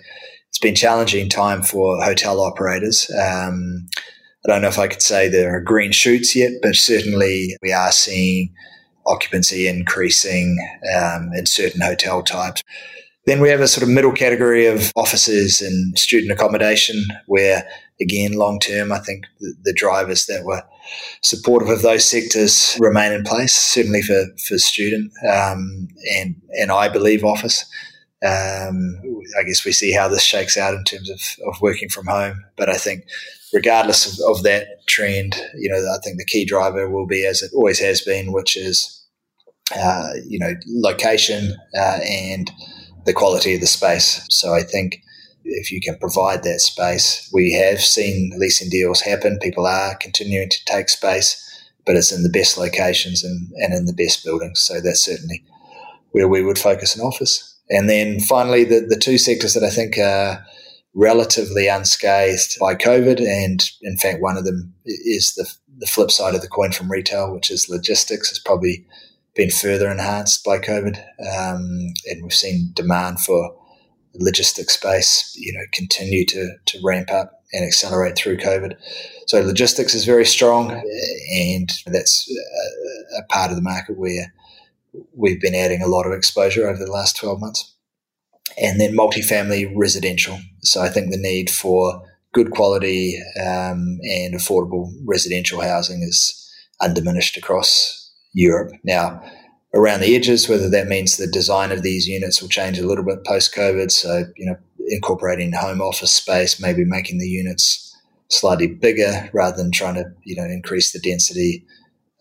it's 0.49 0.59
been 0.59 0.75
challenging 0.75 1.29
time 1.29 1.61
for 1.61 2.01
hotel 2.03 2.41
operators. 2.41 3.09
Um, 3.11 3.87
I 4.45 4.51
don't 4.51 4.61
know 4.61 4.67
if 4.67 4.79
I 4.79 4.87
could 4.87 5.01
say 5.01 5.29
there 5.29 5.55
are 5.55 5.61
green 5.61 5.91
shoots 5.91 6.35
yet, 6.35 6.51
but 6.61 6.75
certainly 6.75 7.55
we 7.61 7.71
are 7.71 7.91
seeing 7.91 8.53
occupancy 9.05 9.67
increasing 9.67 10.57
um, 10.95 11.29
in 11.33 11.45
certain 11.45 11.81
hotel 11.81 12.21
types. 12.21 12.61
Then 13.27 13.39
we 13.39 13.49
have 13.49 13.61
a 13.61 13.67
sort 13.67 13.83
of 13.83 13.89
middle 13.89 14.11
category 14.11 14.65
of 14.65 14.91
offices 14.95 15.61
and 15.61 15.97
student 15.97 16.31
accommodation, 16.31 17.03
where 17.27 17.67
again, 18.01 18.33
long 18.33 18.59
term, 18.59 18.91
I 18.91 18.99
think 18.99 19.25
the, 19.39 19.73
drivers 19.73 20.25
that 20.25 20.43
were 20.43 20.63
supportive 21.21 21.69
of 21.69 21.81
those 21.81 22.05
sectors 22.05 22.77
remain 22.79 23.13
in 23.13 23.23
place, 23.23 23.55
certainly 23.55 24.01
for, 24.01 24.25
for 24.47 24.57
student 24.57 25.11
um, 25.31 25.87
and, 26.17 26.35
and 26.59 26.71
I 26.71 26.89
believe 26.89 27.23
office. 27.23 27.63
Um, 28.23 29.01
I 29.39 29.43
guess 29.43 29.65
we 29.65 29.71
see 29.71 29.91
how 29.91 30.07
this 30.07 30.23
shakes 30.23 30.57
out 30.57 30.73
in 30.73 30.83
terms 30.83 31.09
of, 31.09 31.19
of 31.47 31.61
working 31.61 31.89
from 31.89 32.05
home. 32.05 32.43
But 32.57 32.69
I 32.69 32.77
think, 32.77 33.05
regardless 33.53 34.19
of, 34.19 34.37
of 34.37 34.43
that 34.43 34.67
trend, 34.87 35.35
you 35.55 35.71
know, 35.71 35.77
I 35.77 35.97
think 36.03 36.17
the 36.17 36.25
key 36.25 36.45
driver 36.45 36.89
will 36.89 37.07
be 37.07 37.25
as 37.25 37.41
it 37.41 37.51
always 37.55 37.79
has 37.79 38.01
been, 38.01 38.31
which 38.31 38.55
is, 38.55 39.03
uh, 39.75 40.09
you 40.27 40.37
know, 40.37 40.53
location 40.67 41.55
uh, 41.75 41.99
and 42.03 42.51
the 43.05 43.13
quality 43.13 43.55
of 43.55 43.61
the 43.61 43.67
space. 43.67 44.25
So 44.29 44.53
I 44.53 44.61
think 44.61 45.01
if 45.43 45.71
you 45.71 45.81
can 45.81 45.97
provide 45.97 46.43
that 46.43 46.61
space, 46.61 47.29
we 47.33 47.53
have 47.53 47.81
seen 47.81 48.31
leasing 48.37 48.69
deals 48.69 49.01
happen. 49.01 49.39
People 49.39 49.65
are 49.65 49.95
continuing 49.95 50.49
to 50.49 50.65
take 50.65 50.89
space, 50.89 51.47
but 51.85 51.95
it's 51.95 52.11
in 52.11 52.23
the 52.23 52.29
best 52.29 52.57
locations 52.57 53.23
and, 53.23 53.51
and 53.55 53.73
in 53.73 53.85
the 53.85 53.93
best 53.93 54.23
buildings. 54.23 54.61
So 54.61 54.81
that's 54.81 55.03
certainly 55.03 55.43
where 56.11 56.27
we 56.27 56.43
would 56.43 56.59
focus 56.59 56.95
an 56.95 57.01
office. 57.01 57.59
And 57.69 57.89
then 57.89 58.19
finally, 58.19 58.63
the, 58.63 58.85
the 58.87 58.99
two 58.99 59.17
sectors 59.17 59.53
that 59.53 59.63
I 59.63 59.69
think 59.69 59.97
are 59.97 60.45
relatively 60.93 61.67
unscathed 61.67 62.57
by 62.59 62.75
COVID, 62.75 63.19
and 63.21 63.63
in 63.81 63.97
fact, 63.97 64.21
one 64.21 64.37
of 64.37 64.43
them 64.43 64.73
is 64.85 65.33
the, 65.35 65.49
the 65.77 65.87
flip 65.87 66.11
side 66.11 66.35
of 66.35 66.41
the 66.41 66.49
coin 66.49 66.71
from 66.71 66.91
retail, 66.91 67.33
which 67.33 67.49
is 67.49 67.69
logistics, 67.69 68.29
has 68.29 68.39
probably 68.39 68.85
been 69.35 69.49
further 69.49 69.89
enhanced 69.89 70.43
by 70.43 70.59
COVID. 70.59 70.97
Um, 70.97 71.93
and 72.07 72.21
we've 72.21 72.33
seen 72.33 72.71
demand 72.75 73.21
for 73.21 73.55
logistics 74.15 74.73
space, 74.73 75.35
you 75.37 75.53
know, 75.53 75.63
continue 75.73 76.25
to, 76.25 76.55
to 76.65 76.79
ramp 76.83 77.11
up 77.11 77.43
and 77.53 77.65
accelerate 77.65 78.15
through 78.15 78.37
COVID. 78.37 78.75
So 79.27 79.41
logistics 79.41 79.93
is 79.93 80.05
very 80.05 80.25
strong, 80.25 80.71
and 80.71 81.69
that's 81.85 82.29
a, 82.29 83.19
a 83.19 83.23
part 83.29 83.51
of 83.51 83.55
the 83.55 83.61
market 83.61 83.97
where 83.97 84.33
we've 85.15 85.41
been 85.41 85.55
adding 85.55 85.81
a 85.81 85.87
lot 85.87 86.05
of 86.05 86.13
exposure 86.13 86.67
over 86.67 86.83
the 86.83 86.91
last 86.91 87.17
12 87.17 87.39
months. 87.39 87.73
And 88.61 88.81
then 88.81 88.95
multifamily 88.95 89.71
residential. 89.75 90.37
So 90.61 90.81
I 90.81 90.89
think 90.89 91.09
the 91.09 91.17
need 91.17 91.49
for 91.49 92.03
good 92.33 92.51
quality 92.51 93.17
um, 93.39 93.99
and 94.03 94.33
affordable 94.33 94.91
residential 95.05 95.61
housing 95.61 96.03
is 96.03 96.37
undiminished 96.81 97.37
across 97.37 98.11
Europe. 98.33 98.73
Now, 98.83 99.23
around 99.73 100.01
the 100.01 100.15
edges, 100.15 100.49
whether 100.49 100.69
that 100.69 100.87
means 100.87 101.17
the 101.17 101.27
design 101.27 101.71
of 101.71 101.81
these 101.81 102.07
units 102.07 102.41
will 102.41 102.49
change 102.49 102.77
a 102.77 102.85
little 102.85 103.05
bit 103.05 103.25
post 103.25 103.55
COVID. 103.55 103.91
So, 103.91 104.25
you 104.35 104.45
know, 104.45 104.57
incorporating 104.87 105.53
home 105.53 105.81
office 105.81 106.11
space, 106.11 106.59
maybe 106.59 106.83
making 106.83 107.19
the 107.19 107.27
units 107.27 107.95
slightly 108.27 108.67
bigger 108.67 109.29
rather 109.33 109.57
than 109.57 109.71
trying 109.71 109.95
to, 109.95 110.05
you 110.23 110.35
know, 110.35 110.43
increase 110.43 110.91
the 110.91 110.99
density 110.99 111.65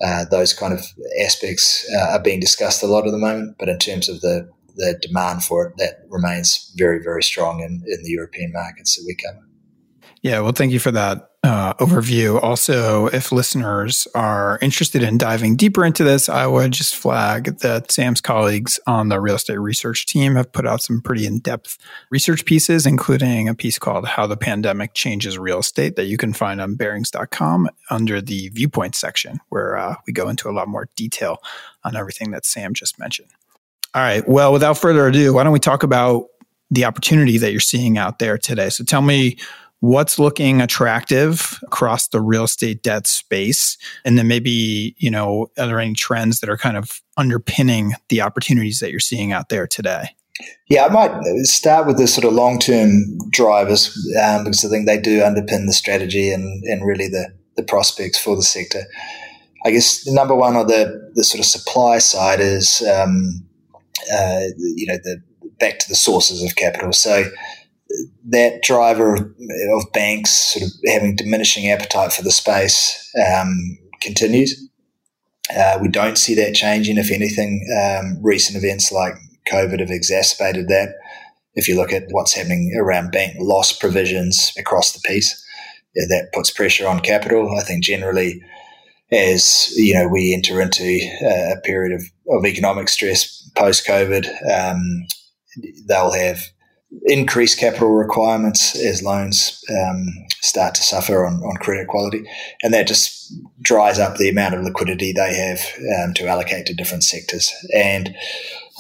uh, 0.03 0.25
those 0.31 0.53
kind 0.53 0.73
of 0.73 0.87
aspects 1.23 1.87
uh, 1.95 2.13
are 2.13 2.23
being 2.23 2.41
discussed 2.41 2.83
a 2.83 2.87
lot 2.87 3.07
at 3.07 3.13
the 3.13 3.19
moment. 3.19 3.57
But 3.59 3.69
in 3.69 3.79
terms 3.79 4.09
of 4.09 4.21
the 4.21 4.49
the 4.77 4.99
demand 5.03 5.43
for 5.45 5.67
it, 5.67 5.75
that 5.77 6.07
remains 6.09 6.73
very, 6.77 7.03
very 7.03 7.23
strong 7.23 7.61
in, 7.61 7.83
in 7.87 8.03
the 8.03 8.11
European 8.11 8.53
markets 8.53 8.97
that 8.97 9.05
we 9.07 9.15
cover. 9.15 9.45
Yeah, 10.23 10.41
well, 10.41 10.53
thank 10.53 10.73
you 10.73 10.79
for 10.79 10.91
that 10.91 11.31
uh, 11.43 11.73
overview. 11.75 12.43
Also, 12.43 13.07
if 13.07 13.33
listeners 13.33 14.07
are 14.15 14.59
interested 14.61 15.03
in 15.03 15.17
diving 15.17 15.57
deeper 15.57 15.85
into 15.85 16.05
this, 16.05 16.29
I 16.29 16.47
would 16.47 16.73
just 16.73 16.95
flag 16.95 17.59
that 17.61 17.91
Sam's 17.91 18.21
colleagues 18.21 18.79
on 18.87 19.09
the 19.09 19.19
real 19.19 19.37
estate 19.37 19.59
research 19.59 20.05
team 20.05 20.35
have 20.35 20.53
put 20.53 20.67
out 20.67 20.83
some 20.83 21.01
pretty 21.01 21.25
in 21.25 21.39
depth 21.39 21.79
research 22.11 22.45
pieces, 22.45 22.85
including 22.85 23.49
a 23.49 23.55
piece 23.55 23.79
called 23.79 24.07
How 24.07 24.27
the 24.27 24.37
Pandemic 24.37 24.93
Changes 24.93 25.39
Real 25.39 25.61
Estate 25.61 25.97
that 25.97 26.05
you 26.05 26.19
can 26.19 26.35
find 26.35 26.61
on 26.61 26.75
Barings.com 26.75 27.71
under 27.89 28.21
the 28.21 28.51
viewpoint 28.51 28.95
section, 28.95 29.41
where 29.49 29.79
uh, 29.79 29.95
we 30.07 30.13
go 30.13 30.29
into 30.29 30.51
a 30.51 30.53
lot 30.53 30.69
more 30.69 30.91
detail 30.95 31.39
on 31.85 31.97
everything 31.97 32.33
that 32.33 32.45
Sam 32.45 32.75
just 32.75 32.99
mentioned. 32.99 33.31
All 33.95 34.03
right. 34.03 34.29
Well, 34.29 34.53
without 34.53 34.77
further 34.77 35.07
ado, 35.07 35.33
why 35.33 35.45
don't 35.45 35.55
we 35.55 35.59
talk 35.59 35.83
about 35.83 36.27
the 36.71 36.85
opportunity 36.85 37.39
that 37.39 37.51
you're 37.51 37.61
seeing 37.61 37.97
out 37.97 38.19
there 38.19 38.37
today? 38.37 38.69
So 38.69 38.85
tell 38.85 39.03
me 39.03 39.39
what's 39.81 40.19
looking 40.19 40.61
attractive 40.61 41.59
across 41.63 42.09
the 42.09 42.21
real 42.21 42.45
estate 42.45 42.83
debt 42.83 43.07
space? 43.07 43.77
And 44.05 44.17
then 44.17 44.29
maybe 44.29 44.95
you 44.99 45.11
know 45.11 45.51
are 45.59 45.67
there 45.67 45.81
any 45.81 45.95
trends 45.95 46.41
that 46.41 46.51
are 46.51 46.59
kind 46.59 46.77
of 46.77 47.01
underpinning 47.17 47.93
the 48.09 48.21
opportunities 48.21 48.81
that 48.81 48.91
you're 48.91 49.01
seeing 49.01 49.33
out 49.33 49.49
there 49.49 49.67
today? 49.67 50.15
Yeah 50.69 50.87
i 50.87 50.89
might 50.89 51.23
start 51.43 51.87
with 51.87 51.99
the 51.99 52.07
sort 52.07 52.25
of 52.25 52.33
long-term 52.33 53.19
drivers 53.29 53.95
um, 54.23 54.45
because 54.45 54.65
i 54.65 54.71
think 54.71 54.87
they 54.87 54.99
do 54.99 55.21
underpin 55.21 55.67
the 55.67 55.73
strategy 55.75 56.33
and, 56.33 56.65
and 56.65 56.83
really 56.87 57.09
the, 57.09 57.31
the 57.57 57.63
prospects 57.63 58.19
for 58.19 58.37
the 58.37 58.43
sector. 58.43 58.85
I 59.65 59.71
guess 59.71 60.05
the 60.05 60.15
number 60.15 60.35
one 60.35 60.57
on 60.57 60.67
the, 60.67 61.13
the 61.15 61.25
sort 61.25 61.41
of 61.41 61.45
supply 61.45 61.99
side 61.99 62.41
is 62.41 62.83
um, 62.83 63.45
uh, 64.13 64.45
you 64.57 64.87
know 64.87 64.97
the 64.97 65.23
back 65.59 65.79
to 65.79 65.89
the 65.89 65.95
sources 65.95 66.43
of 66.43 66.57
capital. 66.57 66.93
So 66.93 67.25
that 68.29 68.63
driver 68.63 69.15
of 69.15 69.93
banks 69.93 70.55
sort 70.55 70.65
of 70.65 70.71
having 70.87 71.17
diminishing 71.17 71.71
appetite 71.71 72.13
for 72.13 72.23
the 72.23 72.31
space 72.31 73.13
um, 73.29 73.79
continues. 74.01 74.69
Uh, 75.57 75.79
we 75.81 75.89
don't 75.89 76.17
see 76.17 76.35
that 76.37 76.55
changing. 76.55 76.97
If 76.97 77.11
anything, 77.11 77.67
um, 77.83 78.19
recent 78.23 78.63
events 78.63 78.93
like 78.93 79.15
COVID 79.51 79.81
have 79.81 79.91
exacerbated 79.91 80.69
that. 80.69 80.95
If 81.55 81.67
you 81.67 81.77
look 81.77 81.93
at 81.93 82.05
what's 82.11 82.35
happening 82.35 82.73
around 82.79 83.11
bank 83.11 83.35
loss 83.41 83.73
provisions 83.77 84.53
across 84.57 84.93
the 84.93 85.01
piece, 85.05 85.45
yeah, 85.97 86.05
that 86.09 86.33
puts 86.33 86.51
pressure 86.51 86.87
on 86.87 87.01
capital. 87.01 87.57
I 87.59 87.65
think 87.65 87.83
generally, 87.83 88.41
as 89.11 89.73
you 89.77 89.95
know, 89.95 90.07
we 90.07 90.33
enter 90.33 90.61
into 90.61 90.85
a 90.85 91.57
period 91.65 91.93
of, 91.93 92.05
of 92.29 92.47
economic 92.47 92.89
stress 92.89 93.51
post 93.57 93.85
COVID, 93.85 94.29
um, 94.49 95.07
they'll 95.89 96.13
have 96.13 96.45
increased 97.03 97.59
capital 97.59 97.91
requirements 97.91 98.77
as 98.77 99.03
loans 99.03 99.63
um, 99.71 100.07
start 100.41 100.75
to 100.75 100.83
suffer 100.83 101.25
on, 101.25 101.35
on 101.43 101.57
credit 101.57 101.87
quality. 101.87 102.25
And 102.63 102.75
that 102.75 102.89
just 102.89 103.33
dries 103.63 103.99
up 103.99 104.17
the 104.17 104.29
amount 104.29 104.55
of 104.55 104.63
liquidity 104.63 105.13
they 105.13 105.35
have 105.35 105.61
um, 106.03 106.15
to 106.15 106.27
allocate 106.27 106.67
to 106.67 106.75
different 106.75 107.05
sectors. 107.05 107.53
And 107.77 108.15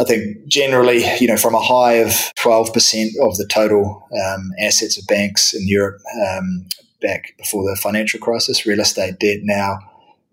I 0.01 0.05
think 0.05 0.46
generally, 0.46 1.05
you 1.18 1.29
know, 1.29 1.37
from 1.37 1.55
a 1.55 1.61
high 1.61 1.94
of 1.94 2.11
12% 2.38 3.11
of 3.23 3.37
the 3.37 3.46
total 3.49 4.09
um, 4.27 4.51
assets 4.59 4.99
of 4.99 5.07
banks 5.07 5.55
in 5.55 5.68
Europe 5.68 6.01
um, 6.29 6.66
back 7.01 7.35
before 7.38 7.68
the 7.68 7.77
financial 7.77 8.18
crisis, 8.18 8.66
real 8.66 8.81
estate 8.81 9.18
debt 9.20 9.40
now 9.42 9.79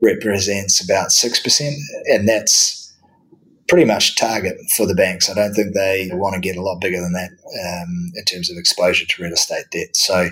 represents 0.02 0.84
about 0.84 1.10
6%. 1.10 1.74
And 2.12 2.28
that's 2.28 2.87
pretty 3.68 3.86
much 3.86 4.16
target 4.16 4.58
for 4.76 4.86
the 4.86 4.96
banks. 4.96 5.30
I 5.30 5.34
don't 5.34 5.54
think 5.54 5.74
they 5.74 6.10
want 6.14 6.36
to 6.36 6.42
get 6.42 6.56
a 6.56 6.62
lot 6.62 6.80
bigger 6.80 7.02
than 7.02 7.14
that 7.14 7.32
um, 7.32 8.12
in 8.16 8.24
terms 8.26 8.50
of 8.50 8.58
exposure 8.58 9.06
to 9.06 9.24
real 9.24 9.34
estate 9.34 9.66
debt. 9.72 9.96
So, 9.96 10.30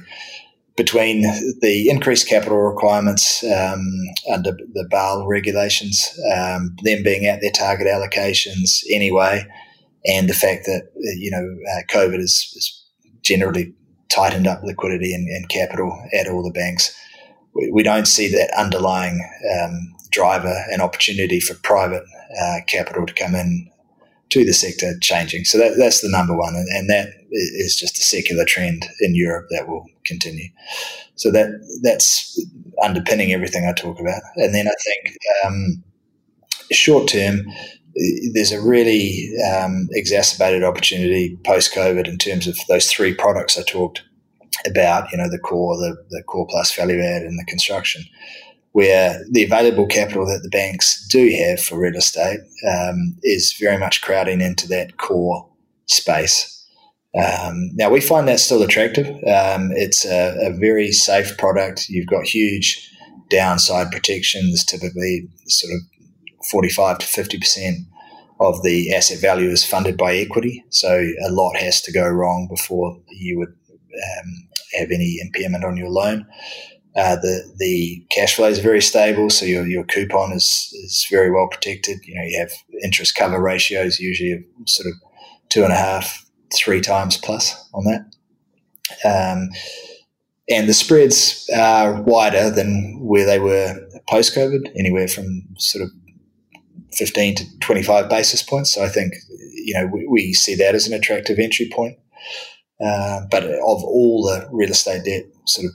between 0.77 1.21
the 1.61 1.87
increased 1.89 2.27
capital 2.27 2.57
requirements 2.57 3.43
um, 3.45 3.81
under 4.29 4.51
the 4.51 4.85
Basel 4.91 5.25
regulations, 5.25 6.19
um, 6.35 6.75
them 6.83 7.01
being 7.01 7.25
at 7.25 7.39
their 7.39 7.51
target 7.51 7.87
allocations 7.87 8.83
anyway, 8.91 9.45
and 10.05 10.29
the 10.29 10.33
fact 10.33 10.65
that 10.65 10.89
you 11.17 11.31
know 11.31 11.57
uh, 11.71 11.81
COVID 11.89 12.19
has, 12.19 12.81
generally 13.21 13.73
tightened 14.09 14.45
up 14.45 14.61
liquidity 14.63 15.15
and, 15.15 15.27
and, 15.29 15.49
capital 15.49 15.91
at 16.13 16.27
all 16.27 16.43
the 16.43 16.51
banks, 16.51 16.95
we, 17.55 17.71
we 17.71 17.81
don't 17.81 18.07
see 18.07 18.27
that 18.27 18.51
underlying 18.55 19.19
um, 19.59 19.95
driver 20.15 20.55
and 20.71 20.81
opportunity 20.81 21.39
for 21.39 21.55
private 21.55 22.03
uh, 22.41 22.57
capital 22.67 23.05
to 23.05 23.13
come 23.13 23.35
in 23.35 23.69
to 24.29 24.43
the 24.43 24.53
sector 24.53 24.93
changing. 25.01 25.45
So 25.45 25.57
that, 25.57 25.75
that's 25.77 26.01
the 26.01 26.09
number 26.09 26.35
one, 26.35 26.55
and, 26.55 26.67
and, 26.69 26.89
that 26.89 27.09
is 27.31 27.75
just 27.75 27.99
a 27.99 28.03
secular 28.03 28.45
trend 28.45 28.85
in 29.01 29.13
Europe 29.13 29.47
that 29.51 29.67
will 29.67 29.85
continue. 30.05 30.49
So 31.15 31.31
that 31.31 31.49
that's 31.83 32.43
underpinning 32.83 33.31
everything 33.31 33.65
I 33.65 33.73
talk 33.73 33.99
about. 33.99 34.21
And 34.37 34.53
then 34.55 34.67
I 34.67 34.73
think 34.83 35.17
um, 35.45 35.83
short 36.71 37.07
term, 37.07 37.45
there's 38.33 38.51
a 38.51 38.61
really 38.61 39.29
um, 39.53 39.87
exacerbated 39.91 40.63
opportunity 40.63 41.37
post 41.45 41.73
COVID 41.73 42.07
in 42.07 42.17
terms 42.17 42.47
of 42.47 42.57
those 42.67 42.91
three 42.91 43.13
products 43.13 43.57
I 43.57 43.63
talked 43.63 44.01
about. 44.65 45.11
You 45.11 45.19
know, 45.19 45.29
the 45.29 45.39
core, 45.39 45.77
the 45.77 45.95
the 46.09 46.23
core 46.23 46.47
plus 46.49 46.73
value 46.73 46.99
add, 46.99 47.21
and 47.21 47.39
the 47.39 47.45
construction 47.45 48.03
where 48.75 49.23
the 49.31 49.41
available 49.41 49.87
capital 49.87 50.25
that 50.25 50.41
the 50.43 50.49
banks 50.49 51.07
do 51.07 51.29
have 51.29 51.61
for 51.61 51.79
real 51.79 51.95
estate 51.95 52.41
um, 52.69 53.15
is 53.23 53.55
very 53.57 53.77
much 53.77 54.01
crowding 54.01 54.41
into 54.41 54.67
that 54.67 54.97
core 54.97 55.49
space. 55.85 56.51
Um, 57.17 57.69
now, 57.75 57.89
we 57.89 58.01
find 58.01 58.27
that 58.27 58.41
still 58.41 58.61
attractive. 58.61 59.07
Um, 59.07 59.71
it's 59.71 60.03
a, 60.03 60.35
a, 60.41 60.51
very 60.51 60.91
safe 60.91 61.37
product. 61.37 61.87
You've 61.87 62.07
got 62.07 62.25
huge 62.25 62.91
downside 63.29 63.91
protections, 63.91 64.65
typically 64.65 65.29
sort 65.47 65.71
of 65.73 65.79
45 66.51 66.97
to 66.97 67.05
50% 67.05 67.75
of 68.41 68.61
the 68.61 68.93
asset 68.93 69.21
value 69.21 69.51
is 69.51 69.63
funded 69.63 69.95
by 69.95 70.17
equity. 70.17 70.65
So 70.67 70.89
a 71.25 71.31
lot 71.31 71.55
has 71.55 71.81
to 71.83 71.93
go 71.93 72.05
wrong 72.05 72.49
before 72.49 72.99
you 73.07 73.39
would 73.39 73.55
um, 73.77 74.49
have 74.73 74.91
any 74.91 75.19
impairment 75.21 75.63
on 75.63 75.77
your 75.77 75.89
loan. 75.89 76.27
Uh, 76.95 77.15
the 77.17 77.53
the 77.57 78.05
cash 78.09 78.35
flow 78.35 78.47
is 78.47 78.59
very 78.59 78.81
stable, 78.81 79.29
so 79.29 79.45
your, 79.45 79.67
your 79.67 79.83
coupon 79.83 80.31
is 80.31 80.69
is 80.83 81.05
very 81.11 81.29
well 81.29 81.47
protected. 81.49 81.99
You 82.05 82.15
know, 82.15 82.23
you 82.23 82.39
have 82.39 82.51
interest 82.83 83.15
cover 83.15 83.41
ratios 83.41 83.99
usually 83.99 84.31
of 84.31 84.43
sort 84.65 84.87
of 84.87 84.93
two 85.49 85.63
and 85.63 85.73
a 85.73 85.77
half, 85.77 86.25
three 86.53 86.81
times 86.81 87.17
plus 87.17 87.69
on 87.73 87.83
that. 87.85 88.15
Um, 89.03 89.49
and 90.47 90.69
the 90.69 90.73
spreads 90.73 91.49
are 91.55 92.01
wider 92.01 92.49
than 92.49 92.99
where 93.01 93.25
they 93.25 93.39
were 93.39 93.75
post 94.07 94.35
COVID, 94.35 94.71
anywhere 94.77 95.07
from 95.07 95.43
sort 95.57 95.83
of 95.83 95.89
15 96.93 97.35
to 97.35 97.59
25 97.59 98.09
basis 98.09 98.43
points. 98.43 98.73
So 98.73 98.83
I 98.83 98.89
think, 98.89 99.13
you 99.53 99.73
know, 99.73 99.87
we, 99.87 100.07
we 100.07 100.33
see 100.33 100.55
that 100.55 100.75
as 100.75 100.87
an 100.87 100.93
attractive 100.93 101.39
entry 101.39 101.69
point. 101.73 101.97
Uh, 102.83 103.21
but 103.31 103.43
of 103.43 103.83
all 103.83 104.23
the 104.23 104.47
real 104.51 104.69
estate 104.69 105.05
debt 105.05 105.23
sort 105.45 105.65
of 105.65 105.71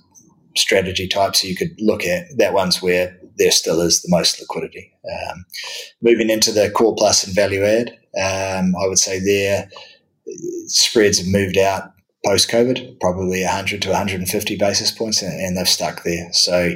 strategy 0.56 1.06
types 1.06 1.44
you 1.44 1.56
could 1.56 1.74
look 1.78 2.04
at, 2.04 2.26
that 2.36 2.54
one's 2.54 2.82
where 2.82 3.18
there 3.38 3.50
still 3.50 3.80
is 3.80 4.02
the 4.02 4.08
most 4.10 4.40
liquidity. 4.40 4.92
Um, 5.10 5.44
moving 6.02 6.30
into 6.30 6.52
the 6.52 6.70
core 6.70 6.94
plus 6.94 7.24
and 7.24 7.34
value 7.34 7.64
add, 7.64 7.90
um, 8.16 8.74
I 8.76 8.86
would 8.86 8.98
say 8.98 9.18
there 9.18 9.70
spreads 10.66 11.18
have 11.18 11.28
moved 11.28 11.56
out 11.56 11.92
post 12.24 12.50
COVID, 12.50 13.00
probably 13.00 13.42
100 13.42 13.82
to 13.82 13.88
150 13.88 14.56
basis 14.56 14.90
points, 14.90 15.22
and, 15.22 15.32
and 15.40 15.56
they've 15.56 15.68
stuck 15.68 16.02
there. 16.02 16.28
So 16.32 16.74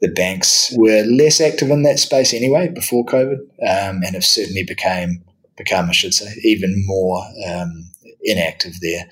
the 0.00 0.08
banks 0.08 0.72
were 0.76 1.02
less 1.02 1.40
active 1.40 1.70
in 1.70 1.82
that 1.82 1.98
space 1.98 2.32
anyway 2.32 2.68
before 2.68 3.04
COVID, 3.04 3.38
um, 3.66 4.02
and 4.04 4.14
have 4.14 4.24
certainly 4.24 4.62
became 4.62 5.24
become, 5.56 5.88
I 5.88 5.92
should 5.92 6.14
say, 6.14 6.32
even 6.44 6.84
more 6.86 7.24
um, 7.48 7.90
inactive 8.22 8.80
there. 8.80 9.10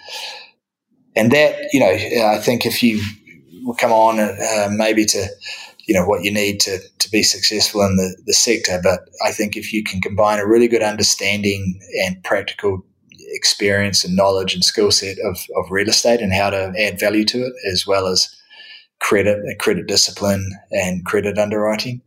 And 1.16 1.32
that, 1.32 1.56
you 1.72 1.80
know, 1.80 1.90
I 2.28 2.38
think 2.38 2.64
if 2.64 2.82
you 2.82 3.02
come 3.74 3.92
on 3.92 4.20
uh, 4.20 4.68
maybe 4.70 5.04
to, 5.06 5.26
you 5.86 5.94
know, 5.94 6.04
what 6.04 6.24
you 6.24 6.32
need 6.32 6.60
to, 6.60 6.78
to 6.98 7.10
be 7.10 7.22
successful 7.22 7.82
in 7.82 7.96
the, 7.96 8.16
the 8.26 8.34
sector, 8.34 8.80
but 8.82 9.08
I 9.24 9.32
think 9.32 9.56
if 9.56 9.72
you 9.72 9.82
can 9.82 10.00
combine 10.00 10.38
a 10.38 10.46
really 10.46 10.68
good 10.68 10.82
understanding 10.82 11.80
and 12.04 12.22
practical 12.24 12.84
experience 13.30 14.04
and 14.04 14.16
knowledge 14.16 14.54
and 14.54 14.64
skill 14.64 14.90
set 14.90 15.18
of, 15.24 15.38
of 15.56 15.70
real 15.70 15.88
estate 15.88 16.20
and 16.20 16.32
how 16.32 16.50
to 16.50 16.72
add 16.78 16.98
value 16.98 17.24
to 17.24 17.38
it, 17.46 17.52
as 17.70 17.86
well 17.86 18.06
as 18.06 18.34
credit, 19.00 19.38
credit 19.58 19.86
discipline, 19.86 20.50
and 20.70 21.04
credit 21.04 21.38
underwriting, 21.38 22.00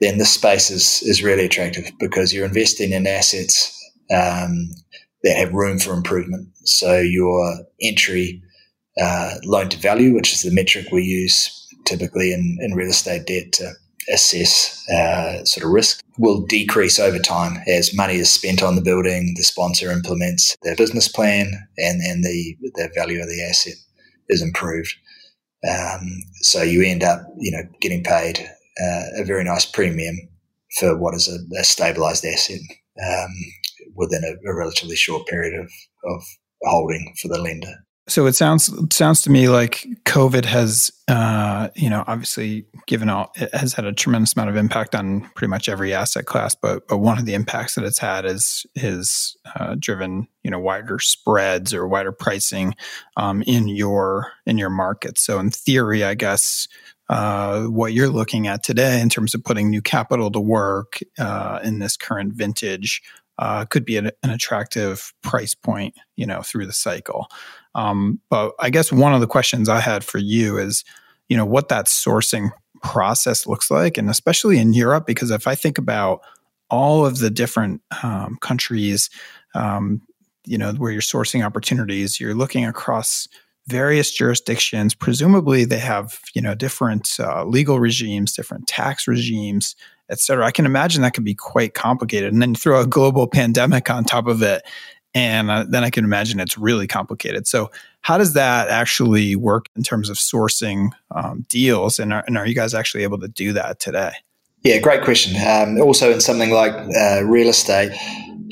then 0.00 0.18
this 0.18 0.30
space 0.30 0.70
is, 0.70 1.02
is 1.02 1.22
really 1.22 1.44
attractive 1.44 1.90
because 1.98 2.32
you're 2.32 2.46
investing 2.46 2.92
in 2.92 3.06
assets 3.06 3.76
um, 4.10 4.70
that 5.22 5.36
have 5.36 5.52
room 5.52 5.78
for 5.78 5.92
improvement. 5.92 6.48
So 6.64 6.98
your 6.98 7.58
entry 7.82 8.42
uh, 9.00 9.34
loan 9.44 9.68
to 9.70 9.78
value, 9.78 10.14
which 10.14 10.32
is 10.32 10.42
the 10.42 10.50
metric 10.50 10.86
we 10.92 11.02
use 11.02 11.56
typically 11.84 12.32
in, 12.32 12.58
in 12.60 12.74
real 12.74 12.90
estate 12.90 13.26
debt 13.26 13.52
to 13.52 13.72
assess 14.12 14.88
uh, 14.90 15.44
sort 15.44 15.64
of 15.64 15.70
risk, 15.70 16.02
will 16.18 16.44
decrease 16.46 16.98
over 16.98 17.18
time 17.18 17.58
as 17.66 17.94
money 17.94 18.16
is 18.16 18.30
spent 18.30 18.62
on 18.62 18.74
the 18.74 18.82
building, 18.82 19.34
the 19.36 19.42
sponsor 19.42 19.90
implements 19.90 20.56
their 20.62 20.76
business 20.76 21.08
plan, 21.08 21.52
and, 21.78 22.00
and 22.02 22.24
the, 22.24 22.56
the 22.74 22.90
value 22.94 23.20
of 23.20 23.28
the 23.28 23.42
asset 23.48 23.74
is 24.28 24.42
improved. 24.42 24.94
Um, 25.68 26.22
so 26.40 26.62
you 26.62 26.82
end 26.82 27.02
up, 27.02 27.20
you 27.38 27.50
know, 27.50 27.62
getting 27.80 28.02
paid 28.02 28.38
uh, 28.82 29.04
a 29.16 29.24
very 29.24 29.44
nice 29.44 29.66
premium 29.66 30.16
for 30.78 30.96
what 30.96 31.14
is 31.14 31.28
a, 31.28 31.60
a 31.60 31.64
stabilized 31.64 32.24
asset 32.24 32.60
um, 33.06 33.30
within 33.94 34.22
a, 34.24 34.48
a, 34.48 34.54
relatively 34.54 34.96
short 34.96 35.26
period 35.26 35.58
of, 35.58 35.70
of 36.04 36.22
holding 36.62 37.12
for 37.20 37.28
the 37.28 37.38
lender. 37.38 37.74
So 38.08 38.26
it 38.26 38.32
sounds 38.34 38.72
sounds 38.92 39.22
to 39.22 39.30
me 39.30 39.48
like 39.48 39.86
COVID 40.04 40.44
has, 40.44 40.90
uh, 41.06 41.68
you 41.76 41.88
know, 41.88 42.02
obviously 42.08 42.66
given 42.88 43.08
all 43.08 43.30
it 43.36 43.54
has 43.54 43.74
had 43.74 43.84
a 43.84 43.92
tremendous 43.92 44.34
amount 44.34 44.50
of 44.50 44.56
impact 44.56 44.96
on 44.96 45.30
pretty 45.36 45.48
much 45.50 45.68
every 45.68 45.94
asset 45.94 46.26
class. 46.26 46.56
But 46.56 46.88
but 46.88 46.98
one 46.98 47.18
of 47.18 47.26
the 47.26 47.34
impacts 47.34 47.76
that 47.76 47.84
it's 47.84 47.98
had 48.00 48.24
is 48.24 48.66
is 48.74 49.36
uh, 49.54 49.76
driven, 49.78 50.26
you 50.42 50.50
know, 50.50 50.58
wider 50.58 50.98
spreads 50.98 51.72
or 51.72 51.86
wider 51.86 52.10
pricing 52.10 52.74
um, 53.16 53.42
in 53.42 53.68
your 53.68 54.32
in 54.44 54.58
your 54.58 54.70
market. 54.70 55.16
So 55.16 55.38
in 55.38 55.50
theory, 55.50 56.02
I 56.02 56.14
guess 56.14 56.66
uh, 57.10 57.64
what 57.64 57.92
you're 57.92 58.08
looking 58.08 58.46
at 58.46 58.62
today 58.62 59.00
in 59.00 59.08
terms 59.08 59.34
of 59.34 59.42
putting 59.42 59.68
new 59.68 59.82
capital 59.82 60.30
to 60.30 60.40
work 60.40 61.00
uh, 61.18 61.58
in 61.62 61.80
this 61.80 61.96
current 61.96 62.32
vintage 62.34 63.02
uh, 63.40 63.64
could 63.64 63.86
be 63.86 63.96
an, 63.96 64.10
an, 64.22 64.28
attractive 64.28 65.14
price 65.22 65.54
point, 65.54 65.94
you 66.16 66.26
know, 66.26 66.42
through 66.42 66.66
the 66.66 66.74
cycle. 66.74 67.26
Um, 67.74 68.20
but 68.28 68.52
I 68.60 68.68
guess 68.68 68.92
one 68.92 69.14
of 69.14 69.22
the 69.22 69.26
questions 69.26 69.68
I 69.68 69.80
had 69.80 70.04
for 70.04 70.18
you 70.18 70.58
is, 70.58 70.84
you 71.30 71.38
know, 71.38 71.46
what 71.46 71.70
that 71.70 71.86
sourcing 71.86 72.50
process 72.82 73.46
looks 73.46 73.70
like, 73.70 73.96
and 73.96 74.10
especially 74.10 74.58
in 74.58 74.74
Europe, 74.74 75.06
because 75.06 75.30
if 75.30 75.46
I 75.46 75.54
think 75.54 75.78
about 75.78 76.20
all 76.68 77.06
of 77.06 77.18
the 77.18 77.30
different 77.30 77.80
um, 78.02 78.36
countries, 78.42 79.08
um, 79.54 80.02
you 80.44 80.58
know, 80.58 80.72
where 80.74 80.92
you're 80.92 81.00
sourcing 81.00 81.44
opportunities, 81.44 82.20
you're 82.20 82.34
looking 82.34 82.66
across 82.66 83.26
various 83.66 84.10
jurisdictions. 84.10 84.94
Presumably, 84.94 85.64
they 85.64 85.78
have 85.78 86.20
you 86.34 86.42
know 86.42 86.54
different 86.54 87.16
uh, 87.18 87.44
legal 87.44 87.80
regimes, 87.80 88.34
different 88.34 88.66
tax 88.66 89.08
regimes, 89.08 89.76
et 90.10 90.20
cetera. 90.20 90.46
I 90.46 90.50
can 90.50 90.66
imagine 90.66 91.02
that 91.02 91.14
could 91.14 91.24
be 91.24 91.34
quite 91.34 91.74
complicated. 91.74 92.32
And 92.32 92.42
then 92.42 92.54
throw 92.54 92.80
a 92.80 92.86
global 92.86 93.26
pandemic 93.26 93.90
on 93.90 94.04
top 94.04 94.26
of 94.26 94.42
it. 94.42 94.62
And 95.14 95.50
uh, 95.50 95.64
then 95.68 95.82
I 95.82 95.90
can 95.90 96.04
imagine 96.04 96.38
it's 96.38 96.56
really 96.56 96.86
complicated. 96.86 97.46
So, 97.46 97.70
how 98.02 98.16
does 98.16 98.32
that 98.34 98.68
actually 98.68 99.36
work 99.36 99.66
in 99.76 99.82
terms 99.82 100.08
of 100.08 100.16
sourcing 100.16 100.90
um, 101.10 101.44
deals? 101.48 101.98
And 101.98 102.12
are, 102.12 102.24
and 102.26 102.38
are 102.38 102.46
you 102.46 102.54
guys 102.54 102.74
actually 102.74 103.02
able 103.02 103.18
to 103.18 103.28
do 103.28 103.52
that 103.52 103.80
today? 103.80 104.12
Yeah, 104.62 104.78
great 104.78 105.02
question. 105.02 105.34
Um, 105.46 105.80
also, 105.80 106.12
in 106.12 106.20
something 106.20 106.50
like 106.50 106.72
uh, 106.96 107.24
real 107.24 107.48
estate, 107.48 107.90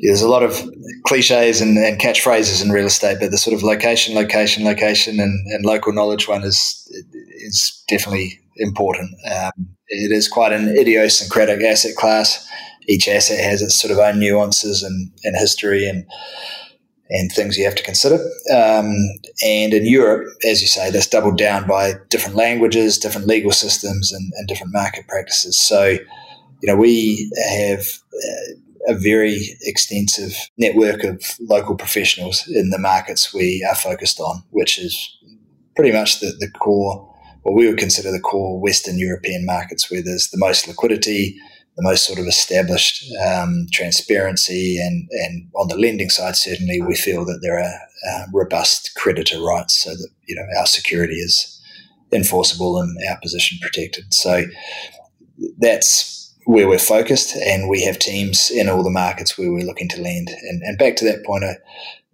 there's 0.02 0.22
a 0.22 0.28
lot 0.28 0.42
of 0.42 0.60
cliches 1.06 1.60
and, 1.60 1.76
and, 1.78 2.00
catchphrases 2.00 2.64
in 2.64 2.70
real 2.70 2.86
estate, 2.86 3.18
but 3.20 3.30
the 3.30 3.38
sort 3.38 3.54
of 3.54 3.62
location, 3.62 4.14
location, 4.14 4.64
location, 4.64 5.20
and, 5.20 5.46
and 5.52 5.64
local 5.64 5.92
knowledge 5.92 6.28
one 6.28 6.44
is 6.44 6.90
is 7.40 7.84
definitely 7.88 8.40
important. 8.58 9.10
Um, 9.30 9.68
it 9.88 10.12
is 10.12 10.28
quite 10.28 10.52
an 10.52 10.68
idiosyncratic 10.68 11.62
asset 11.62 11.96
class. 11.96 12.46
Each 12.86 13.08
asset 13.08 13.40
has 13.40 13.62
its 13.62 13.80
sort 13.80 13.92
of 13.92 13.98
own 13.98 14.18
nuances 14.18 14.82
and, 14.82 15.10
and 15.24 15.36
history 15.36 15.88
and 15.88 16.06
and 17.10 17.32
things 17.32 17.56
you 17.56 17.64
have 17.64 17.74
to 17.74 17.82
consider. 17.82 18.16
Um, 18.54 18.94
and 19.42 19.72
in 19.72 19.86
Europe, 19.86 20.28
as 20.44 20.60
you 20.60 20.68
say, 20.68 20.90
that's 20.90 21.06
doubled 21.06 21.38
down 21.38 21.66
by 21.66 21.94
different 22.10 22.36
languages, 22.36 22.98
different 22.98 23.26
legal 23.26 23.52
systems, 23.52 24.12
and, 24.12 24.30
and 24.36 24.46
different 24.46 24.74
market 24.74 25.08
practices. 25.08 25.58
So, 25.58 25.96
you 26.60 26.66
know, 26.66 26.76
we 26.76 27.30
have 27.50 27.80
uh, 28.12 28.92
a 28.92 28.94
very 28.94 29.56
extensive 29.62 30.34
network 30.58 31.02
of 31.04 31.22
local 31.40 31.76
professionals 31.76 32.46
in 32.48 32.70
the 32.70 32.78
markets 32.78 33.32
we 33.32 33.66
are 33.68 33.74
focused 33.74 34.20
on, 34.20 34.42
which 34.50 34.78
is 34.78 35.16
pretty 35.76 35.92
much 35.92 36.20
the, 36.20 36.32
the 36.38 36.50
core 36.50 37.07
what 37.48 37.56
we 37.56 37.66
would 37.66 37.78
consider 37.78 38.12
the 38.12 38.20
core 38.20 38.60
Western 38.60 38.98
European 38.98 39.46
markets, 39.46 39.90
where 39.90 40.02
there's 40.02 40.28
the 40.28 40.38
most 40.38 40.68
liquidity, 40.68 41.34
the 41.76 41.82
most 41.82 42.04
sort 42.06 42.18
of 42.18 42.26
established 42.26 43.02
um, 43.26 43.66
transparency, 43.72 44.78
and 44.78 45.08
and 45.10 45.48
on 45.54 45.68
the 45.68 45.78
lending 45.78 46.10
side, 46.10 46.36
certainly 46.36 46.82
we 46.82 46.94
feel 46.94 47.24
that 47.24 47.40
there 47.40 47.58
are 47.58 47.80
uh, 48.10 48.26
robust 48.34 48.90
creditor 48.96 49.40
rights, 49.40 49.82
so 49.82 49.90
that 49.90 50.08
you 50.26 50.34
know 50.34 50.44
our 50.58 50.66
security 50.66 51.14
is 51.14 51.58
enforceable 52.12 52.78
and 52.78 52.98
our 53.08 53.18
position 53.22 53.58
protected. 53.62 54.12
So 54.12 54.44
that's 55.58 56.17
where 56.48 56.66
we're 56.66 56.78
focused, 56.78 57.36
and 57.36 57.68
we 57.68 57.84
have 57.84 57.98
teams 57.98 58.50
in 58.50 58.70
all 58.70 58.82
the 58.82 58.88
markets 58.88 59.36
where 59.36 59.52
we're 59.52 59.66
looking 59.66 59.86
to 59.86 60.00
lend. 60.00 60.30
And, 60.30 60.62
and 60.62 60.78
back 60.78 60.96
to 60.96 61.04
that 61.04 61.22
point 61.26 61.44
I 61.44 61.56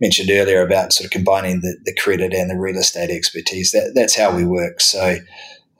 mentioned 0.00 0.28
earlier 0.28 0.60
about 0.60 0.92
sort 0.92 1.04
of 1.04 1.12
combining 1.12 1.60
the, 1.60 1.76
the 1.84 1.94
credit 1.94 2.34
and 2.34 2.50
the 2.50 2.58
real 2.58 2.76
estate 2.76 3.10
expertise. 3.10 3.70
That, 3.70 3.92
that's 3.94 4.16
how 4.16 4.34
we 4.34 4.44
work. 4.44 4.80
So 4.80 5.18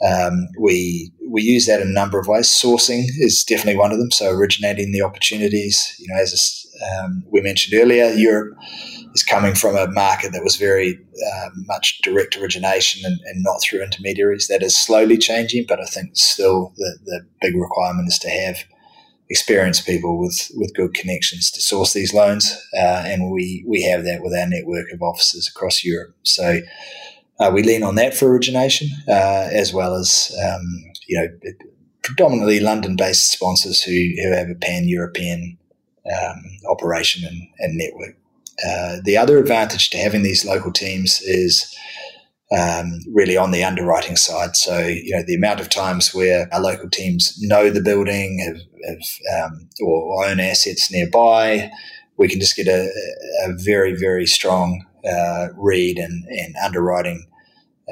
um, 0.07 0.47
we 0.57 1.11
we 1.29 1.43
use 1.43 1.67
that 1.67 1.81
in 1.81 1.89
a 1.89 1.93
number 2.01 2.21
of 2.21 2.29
ways. 2.29 2.47
Sourcing 2.47 3.07
is 3.19 3.43
definitely 3.43 3.77
one 3.77 3.91
of 3.91 3.99
them. 3.99 4.13
So 4.13 4.31
originating 4.31 4.93
the 4.93 5.03
opportunities. 5.03 5.97
You 5.99 6.15
know, 6.15 6.21
as 6.23 6.65
um, 6.93 7.25
we 7.33 7.41
mentioned 7.41 7.81
earlier, 7.83 8.13
Europe 8.13 8.57
is 9.15 9.23
coming 9.23 9.55
from 9.55 9.77
a 9.77 9.91
market 9.93 10.33
that 10.33 10.43
was 10.43 10.57
very 10.57 10.99
uh, 11.35 11.49
much 11.67 12.01
direct 12.03 12.37
origination 12.37 13.03
and, 13.05 13.21
and, 13.27 13.43
not 13.45 13.63
through 13.63 13.83
intermediaries. 13.83 14.49
That 14.49 14.63
is 14.63 14.77
slowly 14.77 15.17
changing, 15.17 15.67
but 15.69 15.81
I 15.81 15.85
think 15.85 16.17
still 16.17 16.73
the, 16.77 16.99
the 17.05 17.27
big 17.41 17.55
requirement 17.55 18.09
is 18.09 18.19
to 18.21 18.29
have 18.29 18.65
experienced 19.31 19.87
people 19.87 20.19
with, 20.19 20.51
with 20.57 20.75
good 20.75 20.95
connections 20.95 21.51
to 21.53 21.63
source 21.63 21.93
these 21.93 22.13
loans. 22.13 22.53
Uh, 22.77 23.05
and 23.07 23.31
we, 23.31 23.65
we 23.67 23.83
have 23.83 24.05
that 24.05 24.21
with 24.21 24.35
our 24.35 24.49
network 24.49 24.91
of 24.93 25.01
offices 25.01 25.49
across 25.49 25.85
Europe. 25.85 26.15
So 26.25 26.61
uh, 27.39 27.51
we 27.55 27.63
lean 27.63 27.85
on 27.85 27.95
that 27.95 28.15
for 28.15 28.31
origination, 28.31 28.89
uh, 29.09 29.49
as 29.53 29.73
well 29.73 29.95
as, 29.95 30.37
um, 30.45 30.85
you 31.07 31.19
know, 31.19 31.53
predominantly 32.03 32.61
London 32.61 32.97
based 32.97 33.31
sponsors 33.31 33.83
who, 33.83 33.93
who 33.93 34.33
have 34.33 34.51
a 34.51 34.55
pan 34.55 34.89
European 34.89 35.57
um, 36.13 36.43
operation 36.69 37.25
and, 37.27 37.49
and 37.59 37.79
network. 37.79 38.17
Uh, 38.63 38.97
the 39.05 39.17
other 39.17 39.39
advantage 39.39 39.91
to 39.91 39.99
having 39.99 40.23
these 40.23 40.45
local 40.45 40.73
teams 40.73 41.21
is 41.23 41.75
um, 42.57 43.01
really 43.13 43.37
on 43.37 43.51
the 43.51 43.65
underwriting 43.65 44.17
side. 44.17 44.55
So, 44.57 44.79
you 44.87 45.17
know, 45.17 45.23
the 45.27 45.35
amount 45.35 45.61
of 45.61 45.69
times 45.69 46.15
where 46.15 46.49
our 46.53 46.61
local 46.61 46.89
teams 46.89 47.37
know 47.41 47.71
the 47.71 47.81
building 47.81 48.39
have, 48.47 48.61
have, 48.89 49.51
um, 49.51 49.69
or 49.81 50.27
own 50.27 50.41
assets 50.41 50.91
nearby, 50.93 51.71
we 52.17 52.29
can 52.29 52.39
just 52.39 52.57
get 52.57 52.69
a, 52.69 52.91
a 53.45 53.53
very, 53.55 53.97
very 53.97 54.27
strong 54.27 54.85
uh, 55.05 55.49
read 55.57 55.99
and, 55.99 56.25
and 56.29 56.55
underwriting 56.63 57.27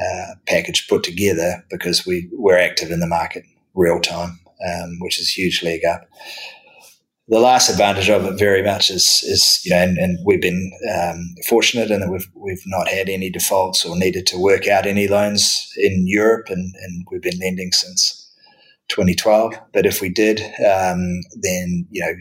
uh, 0.01 0.35
package 0.46 0.87
put 0.88 1.03
together 1.03 1.64
because 1.70 2.07
we, 2.07 2.29
we're 2.33 2.59
active 2.59 2.90
in 2.90 3.01
the 3.01 3.07
market 3.07 3.44
real 3.75 4.01
time, 4.01 4.38
um, 4.66 4.98
which 5.01 5.18
is 5.18 5.29
huge 5.29 5.62
leg 5.62 5.85
up 5.85 6.09
the 7.29 7.39
last 7.39 7.71
advantage 7.71 8.11
of 8.11 8.25
it 8.25 8.39
very 8.39 8.63
much 8.63 8.91
is, 8.91 9.23
is 9.25 9.61
you 9.65 9.71
know, 9.71 9.81
and, 9.81 9.97
and 9.97 10.19
we've 10.27 10.43
been 10.43 10.73
um, 10.93 11.35
fortunate 11.49 11.91
in 11.91 12.01
that 12.01 12.11
we've 12.11 12.29
we've 12.35 12.63
not 12.67 12.89
had 12.89 13.09
any 13.09 13.31
defaults 13.31 13.85
or 13.85 13.97
needed 13.97 14.27
to 14.27 14.39
work 14.39 14.67
out 14.67 14.87
any 14.87 15.07
loans 15.07 15.73
in 15.77 16.05
Europe, 16.07 16.47
and, 16.49 16.75
and 16.83 17.07
we've 17.11 17.23
been 17.23 17.39
lending 17.39 17.71
since 17.73 18.19
2012. 18.89 19.55
But 19.73 19.87
if 19.87 20.01
we 20.01 20.09
did, 20.09 20.41
um, 20.41 21.21
then 21.41 21.87
you 21.91 22.05
know 22.05 22.13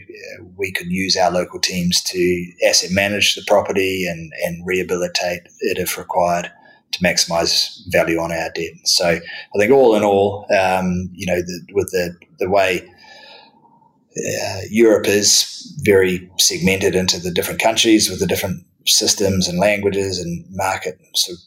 we 0.56 0.70
could 0.70 0.88
use 0.88 1.16
our 1.16 1.32
local 1.32 1.58
teams 1.58 2.00
to 2.04 2.52
asset 2.66 2.90
manage 2.92 3.34
the 3.34 3.42
property 3.46 4.06
and 4.06 4.32
and 4.44 4.64
rehabilitate 4.64 5.42
it 5.60 5.78
if 5.78 5.98
required 5.98 6.50
to 6.92 7.00
maximize 7.00 7.78
value 7.88 8.18
on 8.18 8.30
our 8.30 8.50
debt. 8.54 8.72
So 8.84 9.06
I 9.06 9.58
think 9.58 9.72
all 9.72 9.96
in 9.96 10.04
all, 10.04 10.46
um, 10.56 11.08
you 11.12 11.26
know, 11.26 11.40
the, 11.40 11.60
with 11.72 11.90
the 11.90 12.16
the 12.38 12.48
way 12.48 12.88
uh, 14.16 14.60
Europe 14.70 15.06
is 15.06 15.74
very 15.82 16.30
segmented 16.38 16.94
into 16.94 17.18
the 17.18 17.30
different 17.30 17.60
countries 17.60 18.10
with 18.10 18.20
the 18.20 18.26
different 18.26 18.64
systems 18.86 19.48
and 19.48 19.58
languages 19.58 20.18
and 20.18 20.44
market 20.50 20.98
sort 21.14 21.38
of 21.38 21.42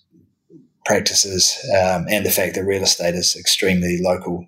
practices, 0.85 1.57
um, 1.77 2.05
and 2.09 2.25
the 2.25 2.31
fact 2.31 2.55
that 2.55 2.63
real 2.63 2.83
estate 2.83 3.15
is 3.15 3.35
extremely 3.35 3.99
local 4.01 4.47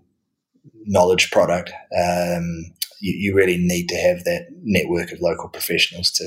knowledge 0.86 1.32
product. 1.32 1.72
Um, 2.00 2.74
you, 3.00 3.14
you, 3.14 3.36
really 3.36 3.58
need 3.58 3.90
to 3.90 3.96
have 3.96 4.24
that 4.24 4.48
network 4.64 5.12
of 5.12 5.20
local 5.20 5.50
professionals 5.50 6.12
to 6.12 6.26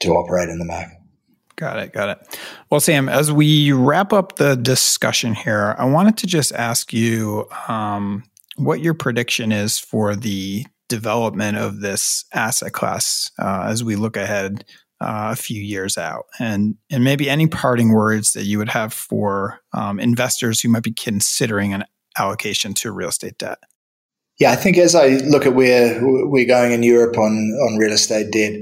to 0.00 0.10
operate 0.10 0.48
in 0.48 0.58
the 0.58 0.64
market. 0.64 0.98
Got 1.56 1.78
it. 1.80 1.92
Got 1.92 2.10
it. 2.10 2.38
Well, 2.70 2.80
Sam, 2.80 3.08
as 3.08 3.32
we 3.32 3.72
wrap 3.72 4.12
up 4.12 4.36
the 4.36 4.54
discussion 4.54 5.34
here, 5.34 5.74
I 5.76 5.86
wanted 5.86 6.16
to 6.18 6.26
just 6.26 6.52
ask 6.52 6.92
you 6.92 7.48
um, 7.66 8.22
what 8.56 8.80
your 8.80 8.94
prediction 8.94 9.50
is 9.50 9.78
for 9.78 10.14
the 10.14 10.66
development 10.88 11.56
of 11.56 11.80
this 11.80 12.24
asset 12.32 12.72
class 12.72 13.30
uh, 13.38 13.66
as 13.68 13.84
we 13.84 13.96
look 13.96 14.16
ahead 14.16 14.64
uh, 15.00 15.30
a 15.32 15.36
few 15.36 15.62
years 15.62 15.96
out, 15.96 16.24
and 16.40 16.74
and 16.90 17.04
maybe 17.04 17.30
any 17.30 17.46
parting 17.46 17.92
words 17.92 18.32
that 18.32 18.44
you 18.44 18.58
would 18.58 18.70
have 18.70 18.92
for 18.92 19.60
um, 19.72 20.00
investors 20.00 20.60
who 20.60 20.68
might 20.68 20.82
be 20.82 20.92
considering 20.92 21.72
an 21.72 21.84
allocation 22.18 22.74
to 22.74 22.90
real 22.90 23.10
estate 23.10 23.38
debt. 23.38 23.58
Yeah, 24.40 24.50
I 24.50 24.56
think 24.56 24.76
as 24.76 24.94
I 24.94 25.08
look 25.28 25.46
at 25.46 25.54
where 25.54 26.00
we're 26.02 26.46
going 26.46 26.72
in 26.72 26.82
Europe 26.82 27.16
on 27.16 27.32
on 27.32 27.78
real 27.78 27.92
estate 27.92 28.32
debt, 28.32 28.54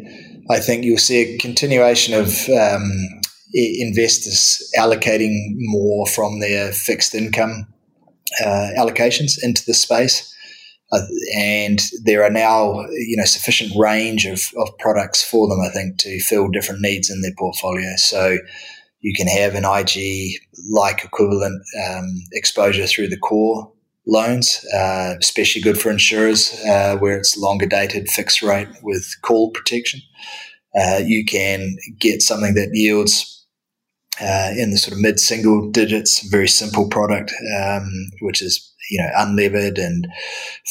I 0.50 0.58
think 0.58 0.84
you'll 0.84 0.98
see 0.98 1.34
a 1.34 1.38
continuation 1.38 2.12
of 2.14 2.48
um, 2.50 2.92
investors 3.54 4.70
allocating 4.78 5.34
more 5.56 6.06
from 6.06 6.40
their 6.40 6.72
fixed 6.72 7.14
income 7.14 7.66
uh, 8.44 8.70
allocations 8.78 9.38
into 9.42 9.64
the 9.66 9.74
space. 9.74 10.34
Uh, 10.92 11.01
and 11.37 11.83
there 12.05 12.22
are 12.22 12.31
now 12.31 12.81
you 12.90 13.16
know 13.16 13.25
sufficient 13.25 13.72
range 13.77 14.25
of, 14.25 14.40
of 14.57 14.68
products 14.79 15.22
for 15.22 15.49
them, 15.49 15.61
I 15.61 15.70
think, 15.70 15.99
to 15.99 16.20
fill 16.20 16.49
different 16.49 16.81
needs 16.81 17.11
in 17.11 17.22
their 17.22 17.35
portfolio. 17.37 17.94
So 17.96 18.38
you 19.01 19.12
can 19.14 19.27
have 19.29 19.55
an 19.55 19.64
IG 19.64 20.40
like 20.70 21.05
equivalent 21.05 21.62
um, 21.88 22.22
exposure 22.33 22.87
through 22.87 23.09
the 23.09 23.18
core 23.18 23.70
loans, 24.07 24.64
uh, 24.75 25.14
especially 25.20 25.61
good 25.61 25.79
for 25.79 25.90
insurers 25.90 26.55
uh, 26.64 26.96
where 26.99 27.16
it's 27.16 27.37
longer 27.37 27.66
dated 27.66 28.09
fixed 28.09 28.42
rate 28.42 28.68
with 28.83 29.16
call 29.22 29.51
protection. 29.51 30.01
Uh, 30.79 31.01
you 31.05 31.25
can 31.25 31.77
get 31.99 32.22
something 32.22 32.55
that 32.55 32.70
yields 32.72 33.44
uh, 34.20 34.53
in 34.57 34.70
the 34.70 34.79
sort 34.79 34.92
of 34.92 35.01
mid 35.01 35.20
single 35.20 35.70
digits, 35.70 36.27
very 36.29 36.49
simple 36.49 36.88
product, 36.88 37.33
um, 37.61 38.11
which 38.20 38.40
is 38.40 38.72
you 38.90 38.99
know 38.99 39.09
unlevered 39.18 39.79
and 39.79 40.07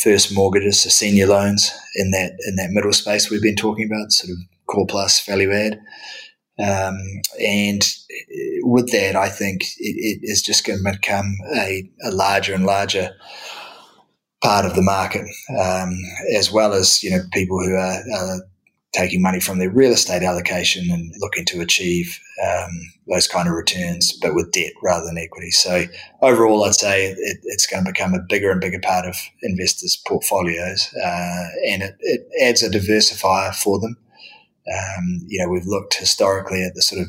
first 0.04 0.34
mortgages, 0.34 0.84
so 0.84 0.90
senior 0.90 1.28
loans 1.28 1.72
in 1.96 2.12
that 2.12 2.34
in 2.48 2.56
that 2.56 2.72
middle 2.72 2.94
space 2.94 3.30
we've 3.30 3.42
been 3.42 3.56
talking 3.56 3.90
about, 3.92 4.12
sort 4.12 4.32
of 4.32 4.38
core 4.68 4.88
plus 4.88 5.26
value 5.26 5.52
add. 5.52 5.80
Um, 6.58 6.98
and 7.40 7.86
with 8.62 8.90
that, 8.92 9.16
I 9.18 9.28
think 9.28 9.64
it, 9.78 9.96
it 9.98 10.20
is 10.24 10.42
just 10.42 10.66
going 10.66 10.80
to 10.84 10.92
become 10.92 11.36
a, 11.54 11.90
a, 12.06 12.12
larger 12.12 12.54
and 12.54 12.66
larger 12.66 13.10
part 14.42 14.66
of 14.66 14.74
the 14.74 14.82
market, 14.82 15.28
um, 15.60 16.00
as 16.34 16.52
well 16.54 16.74
as 16.74 17.04
you 17.04 17.12
know 17.12 17.24
people 17.34 17.60
who 17.60 17.76
are, 17.76 18.02
are 18.16 18.42
taking 18.96 19.22
money 19.22 19.40
from 19.40 19.60
their 19.60 19.70
real 19.70 19.92
estate 19.92 20.24
allocation 20.24 20.90
and 20.90 21.14
looking 21.20 21.46
to 21.46 21.62
achieve 21.62 22.20
um, 22.44 22.92
those 23.08 23.28
kind 23.28 23.48
of 23.48 23.54
returns, 23.54 24.14
but 24.22 24.34
with 24.34 24.52
debt 24.52 24.72
rather 24.82 25.06
than 25.06 25.18
equity. 25.18 25.52
So 25.52 25.84
overall, 26.22 26.64
I'd 26.64 26.76
say 26.76 27.08
it, 27.12 27.40
it's 27.44 27.68
going 27.68 27.84
to 27.84 27.92
become 27.92 28.14
a 28.14 28.22
bigger 28.28 28.52
and 28.52 28.62
bigger 28.62 28.80
part 28.80 29.06
of 29.06 29.16
investors' 29.42 30.02
portfolios, 30.08 30.94
uh, 30.96 31.48
and 31.68 31.84
it, 31.84 31.96
it, 32.00 32.28
adds 32.42 32.64
a 32.64 32.70
diversifier 32.70 33.54
for 33.54 33.80
them. 33.80 33.98
Um, 34.74 35.20
you 35.28 35.44
know, 35.44 35.50
we've 35.50 35.68
looked 35.68 35.96
historically 35.96 36.64
at 36.64 36.74
the 36.74 36.82
sort 36.82 37.02
of 37.02 37.08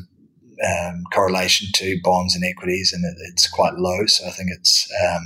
um, 0.63 1.03
correlation 1.13 1.69
to 1.75 1.99
bonds 2.03 2.35
and 2.35 2.43
equities, 2.43 2.93
and 2.93 3.05
it, 3.05 3.15
it's 3.31 3.49
quite 3.49 3.75
low. 3.75 4.05
So 4.07 4.27
I 4.27 4.31
think 4.31 4.49
it's 4.51 4.91
um, 5.07 5.23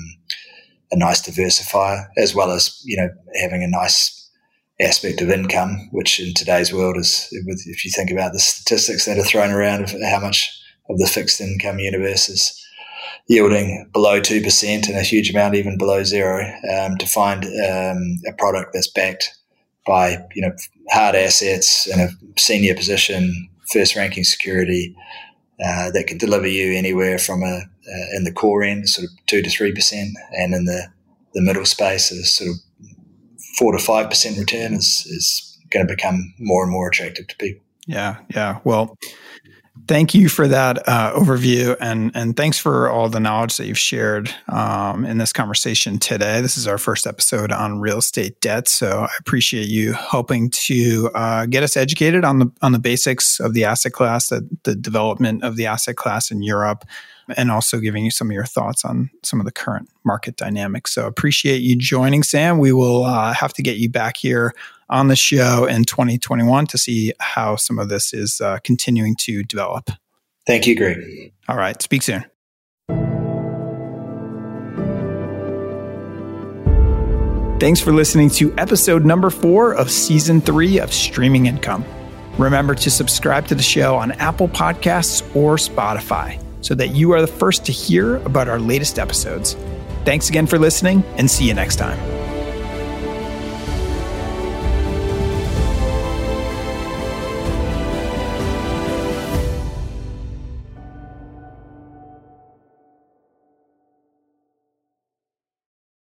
a 0.91 0.97
nice 0.97 1.21
diversifier, 1.21 2.07
as 2.17 2.35
well 2.35 2.51
as 2.51 2.81
you 2.85 2.97
know 2.97 3.09
having 3.41 3.63
a 3.63 3.67
nice 3.67 4.20
aspect 4.81 5.21
of 5.21 5.29
income, 5.29 5.89
which 5.91 6.19
in 6.19 6.33
today's 6.33 6.73
world 6.73 6.97
is, 6.97 7.27
if 7.31 7.85
you 7.85 7.91
think 7.91 8.11
about 8.11 8.33
the 8.33 8.39
statistics 8.39 9.05
that 9.05 9.17
are 9.17 9.23
thrown 9.23 9.51
around 9.51 9.83
of 9.83 9.91
how 9.91 10.19
much 10.19 10.59
of 10.89 10.97
the 10.97 11.07
fixed 11.07 11.39
income 11.39 11.79
universe 11.79 12.29
is 12.29 12.57
yielding 13.27 13.89
below 13.93 14.19
2% 14.19 14.87
and 14.87 14.97
a 14.97 15.03
huge 15.03 15.29
amount 15.29 15.55
even 15.55 15.77
below 15.77 16.03
zero, 16.03 16.43
um, 16.75 16.97
to 16.97 17.05
find 17.05 17.45
um, 17.45 18.19
a 18.27 18.33
product 18.37 18.71
that's 18.73 18.91
backed 18.91 19.37
by, 19.85 20.17
you 20.33 20.41
know, 20.41 20.53
hard 20.89 21.15
assets 21.15 21.87
in 21.87 21.99
a 21.99 22.09
senior 22.37 22.75
position, 22.75 23.49
first 23.71 23.95
ranking 23.95 24.23
security, 24.23 24.95
uh, 25.63 25.91
that 25.91 26.07
can 26.07 26.17
deliver 26.17 26.47
you 26.47 26.77
anywhere 26.77 27.17
from 27.17 27.43
a, 27.43 27.55
uh, 27.55 28.17
in 28.17 28.23
the 28.23 28.31
core 28.31 28.63
end, 28.63 28.89
sort 28.89 29.05
of 29.05 29.11
2 29.27 29.41
to 29.41 29.49
3%, 29.49 30.11
and 30.33 30.53
in 30.53 30.65
the, 30.65 30.87
the 31.33 31.41
middle 31.41 31.65
space, 31.65 32.11
is 32.11 32.31
sort 32.33 32.49
of 32.49 32.55
four 33.61 33.73
to 33.73 33.79
five 33.79 34.09
percent 34.09 34.39
return 34.39 34.73
is 34.73 35.05
is 35.07 35.57
going 35.69 35.87
to 35.87 35.93
become 35.93 36.33
more 36.39 36.63
and 36.63 36.71
more 36.71 36.89
attractive 36.89 37.27
to 37.27 37.37
people. 37.37 37.63
Yeah, 37.85 38.17
yeah. 38.33 38.59
Well, 38.63 38.97
thank 39.87 40.15
you 40.15 40.29
for 40.29 40.47
that 40.47 40.87
uh, 40.89 41.13
overview, 41.13 41.77
and 41.79 42.11
and 42.15 42.35
thanks 42.35 42.57
for 42.57 42.89
all 42.89 43.07
the 43.07 43.19
knowledge 43.19 43.57
that 43.57 43.67
you've 43.67 43.77
shared 43.77 44.33
um, 44.47 45.05
in 45.05 45.19
this 45.19 45.31
conversation 45.31 45.99
today. 45.99 46.41
This 46.41 46.57
is 46.57 46.67
our 46.67 46.79
first 46.79 47.05
episode 47.05 47.51
on 47.51 47.79
real 47.79 47.99
estate 47.99 48.41
debt, 48.41 48.67
so 48.67 49.01
I 49.01 49.11
appreciate 49.19 49.67
you 49.67 49.93
helping 49.93 50.49
to 50.49 51.11
uh, 51.13 51.45
get 51.45 51.61
us 51.61 51.77
educated 51.77 52.25
on 52.25 52.39
the 52.39 52.51
on 52.63 52.71
the 52.71 52.79
basics 52.79 53.39
of 53.39 53.53
the 53.53 53.65
asset 53.65 53.93
class, 53.93 54.29
the, 54.29 54.47
the 54.63 54.75
development 54.75 55.43
of 55.43 55.55
the 55.55 55.67
asset 55.67 55.97
class 55.97 56.31
in 56.31 56.41
Europe 56.41 56.83
and 57.37 57.51
also 57.51 57.79
giving 57.79 58.05
you 58.05 58.11
some 58.11 58.29
of 58.29 58.33
your 58.33 58.45
thoughts 58.45 58.85
on 58.85 59.09
some 59.23 59.39
of 59.39 59.45
the 59.45 59.51
current 59.51 59.89
market 60.03 60.35
dynamics. 60.35 60.93
So 60.93 61.05
appreciate 61.07 61.61
you 61.61 61.75
joining, 61.75 62.23
Sam. 62.23 62.59
We 62.59 62.71
will 62.71 63.03
uh, 63.03 63.33
have 63.33 63.53
to 63.53 63.63
get 63.63 63.77
you 63.77 63.89
back 63.89 64.17
here 64.17 64.53
on 64.89 65.07
the 65.07 65.15
show 65.15 65.65
in 65.65 65.85
2021 65.85 66.67
to 66.67 66.77
see 66.77 67.13
how 67.19 67.55
some 67.55 67.79
of 67.79 67.89
this 67.89 68.13
is 68.13 68.41
uh, 68.41 68.59
continuing 68.63 69.15
to 69.15 69.43
develop. 69.43 69.89
Thank 70.45 70.67
you, 70.67 70.75
Greg. 70.75 71.31
All 71.47 71.55
right. 71.55 71.81
Speak 71.81 72.01
soon. 72.01 72.25
Thanks 77.59 77.79
for 77.79 77.91
listening 77.91 78.31
to 78.31 78.53
episode 78.57 79.05
number 79.05 79.29
four 79.29 79.75
of 79.75 79.91
season 79.91 80.41
three 80.41 80.79
of 80.79 80.91
Streaming 80.91 81.45
Income. 81.45 81.85
Remember 82.39 82.73
to 82.73 82.89
subscribe 82.89 83.45
to 83.47 83.55
the 83.55 83.61
show 83.61 83.95
on 83.95 84.13
Apple 84.13 84.47
Podcasts 84.47 85.23
or 85.35 85.57
Spotify 85.57 86.41
so 86.61 86.75
that 86.75 86.89
you 86.89 87.11
are 87.11 87.21
the 87.21 87.27
first 87.27 87.65
to 87.65 87.71
hear 87.71 88.17
about 88.17 88.47
our 88.47 88.59
latest 88.59 88.97
episodes. 88.97 89.55
Thanks 90.05 90.29
again 90.29 90.47
for 90.47 90.57
listening 90.57 91.03
and 91.17 91.29
see 91.29 91.47
you 91.47 91.53
next 91.53 91.75
time. 91.75 91.99